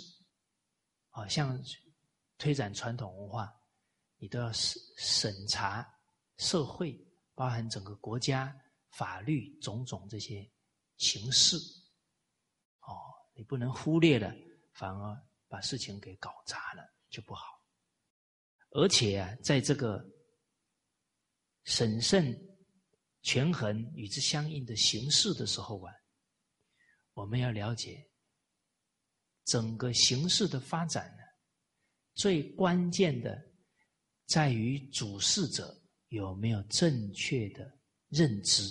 [1.12, 1.58] 啊，像
[2.38, 3.50] 推展传统文化，
[4.18, 5.90] 你都要审审查
[6.36, 7.00] 社会，
[7.34, 8.54] 包含整个国家
[8.90, 10.46] 法律种种这些
[10.98, 11.56] 形式。
[12.82, 12.92] 哦，
[13.34, 14.36] 你不能忽略了，
[14.74, 17.46] 反而把事情给搞砸了，就不好。
[18.72, 20.06] 而且啊，在这个
[21.64, 22.38] 审慎、
[23.22, 25.94] 权衡与之相应的形式的时候啊，
[27.14, 28.06] 我们要了解
[29.46, 31.24] 整个形势的发展呢，
[32.14, 33.42] 最关键的
[34.26, 35.76] 在于主事者
[36.10, 37.72] 有没有正确的
[38.10, 38.64] 认知、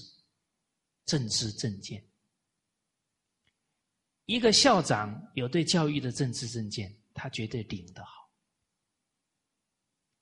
[1.06, 2.04] 政治正见。
[4.26, 8.30] 一个校长有对教育的政治正见，他绝对领得好。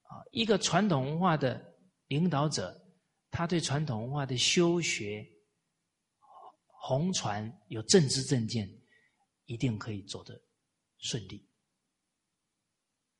[0.02, 1.74] 啊，一个传统文化的
[2.08, 2.84] 领导者，
[3.30, 5.24] 他对传统文化的修学、
[6.66, 8.68] 弘传有政治正见，
[9.44, 10.40] 一定可以走得
[10.98, 11.48] 顺利。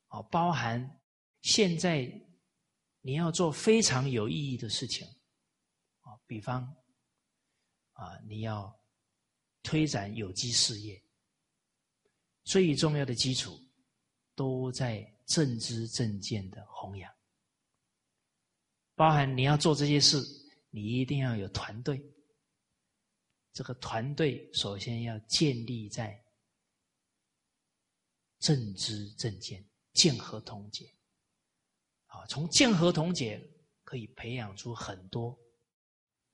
[0.09, 1.01] 哦，包含
[1.41, 2.11] 现在
[3.01, 5.07] 你要做非常有意义的事情，
[6.01, 6.63] 啊，比方
[7.93, 8.77] 啊，你要。
[9.65, 11.01] 推展有机事业，
[12.43, 13.57] 最重要的基础
[14.35, 17.09] 都在政知正见的弘扬。
[18.97, 20.21] 包含你要做这些事，
[20.71, 22.03] 你一定要有团队。
[23.53, 26.19] 这个团队首先要建立在
[28.39, 30.93] 正知正见、见合同解。
[32.07, 33.41] 啊，从见合同解
[33.85, 35.39] 可以培养出很多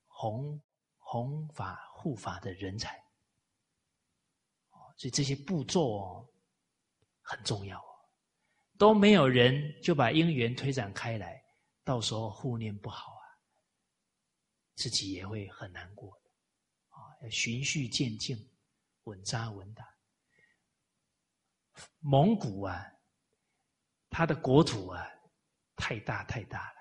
[0.07, 0.61] 弘
[0.97, 2.97] 弘法护法的人才。
[4.97, 6.29] 所以这些步骤哦
[7.21, 7.95] 很重要哦，
[8.77, 11.41] 都没有人就把因缘推展开来，
[11.85, 13.23] 到时候护念不好啊，
[14.75, 16.18] 自己也会很难过。
[17.21, 18.37] 要循序渐进，
[19.03, 19.87] 稳扎稳打。
[21.99, 22.85] 蒙古啊，
[24.09, 25.05] 它的国土啊
[25.75, 26.79] 太大太大了，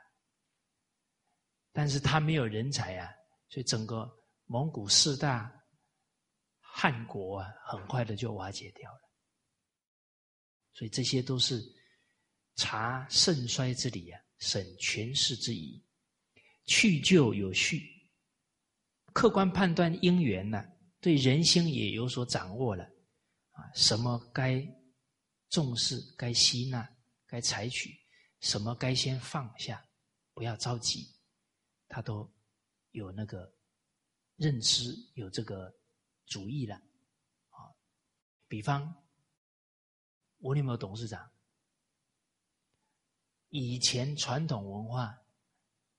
[1.73, 3.13] 但是它没有人才啊，
[3.49, 4.11] 所以整个
[4.47, 5.55] 蒙古四大。
[6.71, 9.01] 汉国啊，很快的就瓦解掉了，
[10.75, 11.61] 所以这些都是
[12.55, 15.85] 察盛衰之理啊，审权势之宜，
[16.67, 17.98] 去旧有序，
[19.19, 20.65] 客观判断因缘呢，
[21.01, 22.85] 对人心也有所掌握了
[23.51, 24.65] 啊，什么该
[25.49, 26.89] 重视、该吸纳、
[27.27, 27.99] 该采取，
[28.39, 29.85] 什么该先放下，
[30.35, 31.05] 不要着急，
[31.89, 32.33] 他都
[32.93, 33.53] 有那个
[34.37, 35.77] 认知，有这个。
[36.27, 37.73] 主意了，啊，
[38.47, 38.95] 比方，
[40.41, 41.29] 我有没有董事长？
[43.49, 45.19] 以前传统文化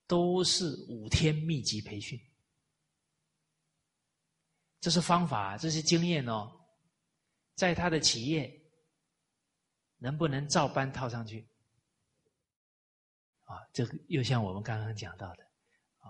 [0.06, 2.22] 都是五天密集培训，
[4.80, 6.50] 这是方法，这是经验哦。
[7.56, 8.50] 在他的企业
[9.98, 11.48] 能不能照搬套上去？
[13.46, 15.44] 啊，这个又像我们刚刚讲到的，
[15.98, 16.08] 啊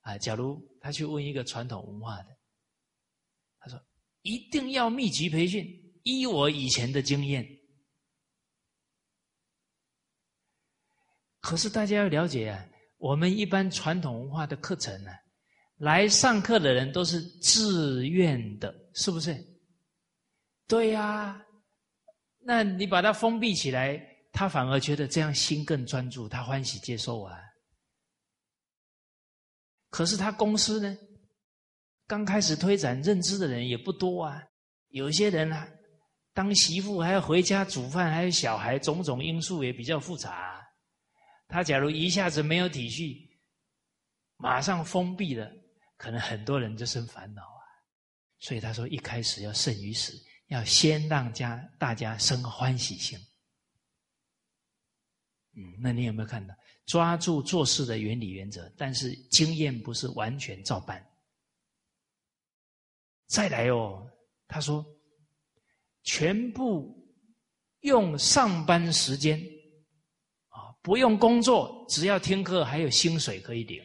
[0.00, 2.38] 啊，假如他去问一个传统文化的。
[3.60, 3.78] 他说
[4.22, 5.66] ：“一定要密集培训。
[6.04, 7.44] 依我以前的经验，
[11.40, 12.66] 可是大家要了解啊，
[12.96, 15.10] 我们一般传统文化的课程呢，
[15.78, 19.36] 来上课的人都是自愿的，是不是？
[20.66, 21.40] 对呀，
[22.40, 24.00] 那你把它封闭起来，
[24.32, 27.38] 他反而觉得这样心更专注，他欢喜接受啊。
[29.90, 30.96] 可是他公司呢？”
[32.08, 34.42] 刚开始推展认知的人也不多啊，
[34.88, 35.68] 有些人啊，
[36.32, 40.66] 当媳妇还要回家煮饭，还有小孩，种种因素也比较复杂。
[41.48, 43.14] 他假如一下子没有体恤，
[44.38, 45.52] 马上封闭了，
[45.98, 47.60] 可能很多人就生烦恼啊。
[48.38, 50.14] 所以他说，一开始要胜于死，
[50.46, 53.18] 要先让家大家生欢喜心。
[55.54, 56.54] 嗯，那你有没有看到
[56.86, 58.72] 抓住做事的原理原则？
[58.76, 61.04] 但是经验不是完全照搬。
[63.26, 64.08] 再来哦，
[64.46, 64.86] 他说，
[66.04, 66.96] 全部
[67.80, 69.38] 用上班时间
[70.48, 73.82] 啊，不用工作，只要听课，还有薪水可以领，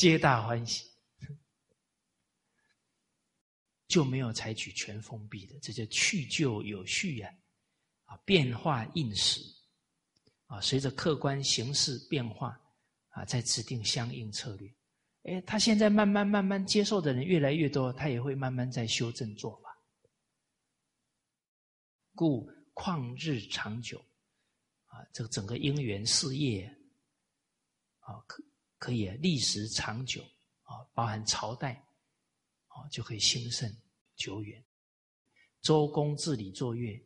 [0.00, 0.86] 皆大欢喜，
[3.86, 7.30] 就没有采取全封闭的，这叫去旧有序呀，
[8.06, 9.42] 啊，变化应时，
[10.46, 12.58] 啊，随着客观形势变化，
[13.10, 14.74] 啊，再制定相应策略。
[15.24, 19.68] 哎，他现在慢慢慢慢接受的人越来越多，他也会慢慢在修正做法。
[22.14, 24.02] 故旷日长久，
[24.86, 26.64] 啊，这个整个因缘事业，
[27.98, 28.42] 啊，可
[28.80, 30.22] 可可以历时长久，
[30.62, 31.86] 啊，包含朝代，
[32.68, 33.70] 啊，就可以兴盛
[34.16, 34.64] 久远。
[35.60, 36.98] 周公治理作乐，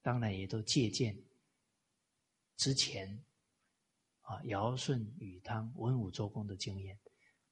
[0.00, 1.20] 当然也都借鉴
[2.56, 3.22] 之前
[4.20, 6.96] 啊尧舜禹汤文武周公的经验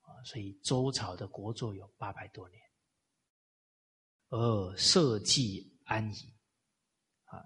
[0.02, 2.62] 啊，所以周朝的国祚有八百多年，
[4.28, 6.32] 而社稷安宜
[7.24, 7.44] 啊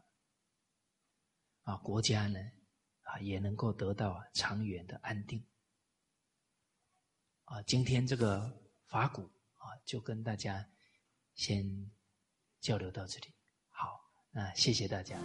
[1.63, 2.39] 啊，国家呢
[3.05, 5.43] 啊也能够得到长远的安定
[7.51, 7.60] 啊。
[7.66, 8.51] 今天这个
[8.86, 9.22] 法鼓
[9.56, 10.64] 啊，就跟大家
[11.35, 11.90] 先
[12.60, 13.27] 交流到这里。
[13.68, 14.01] 好
[14.31, 15.18] 那谢谢大家。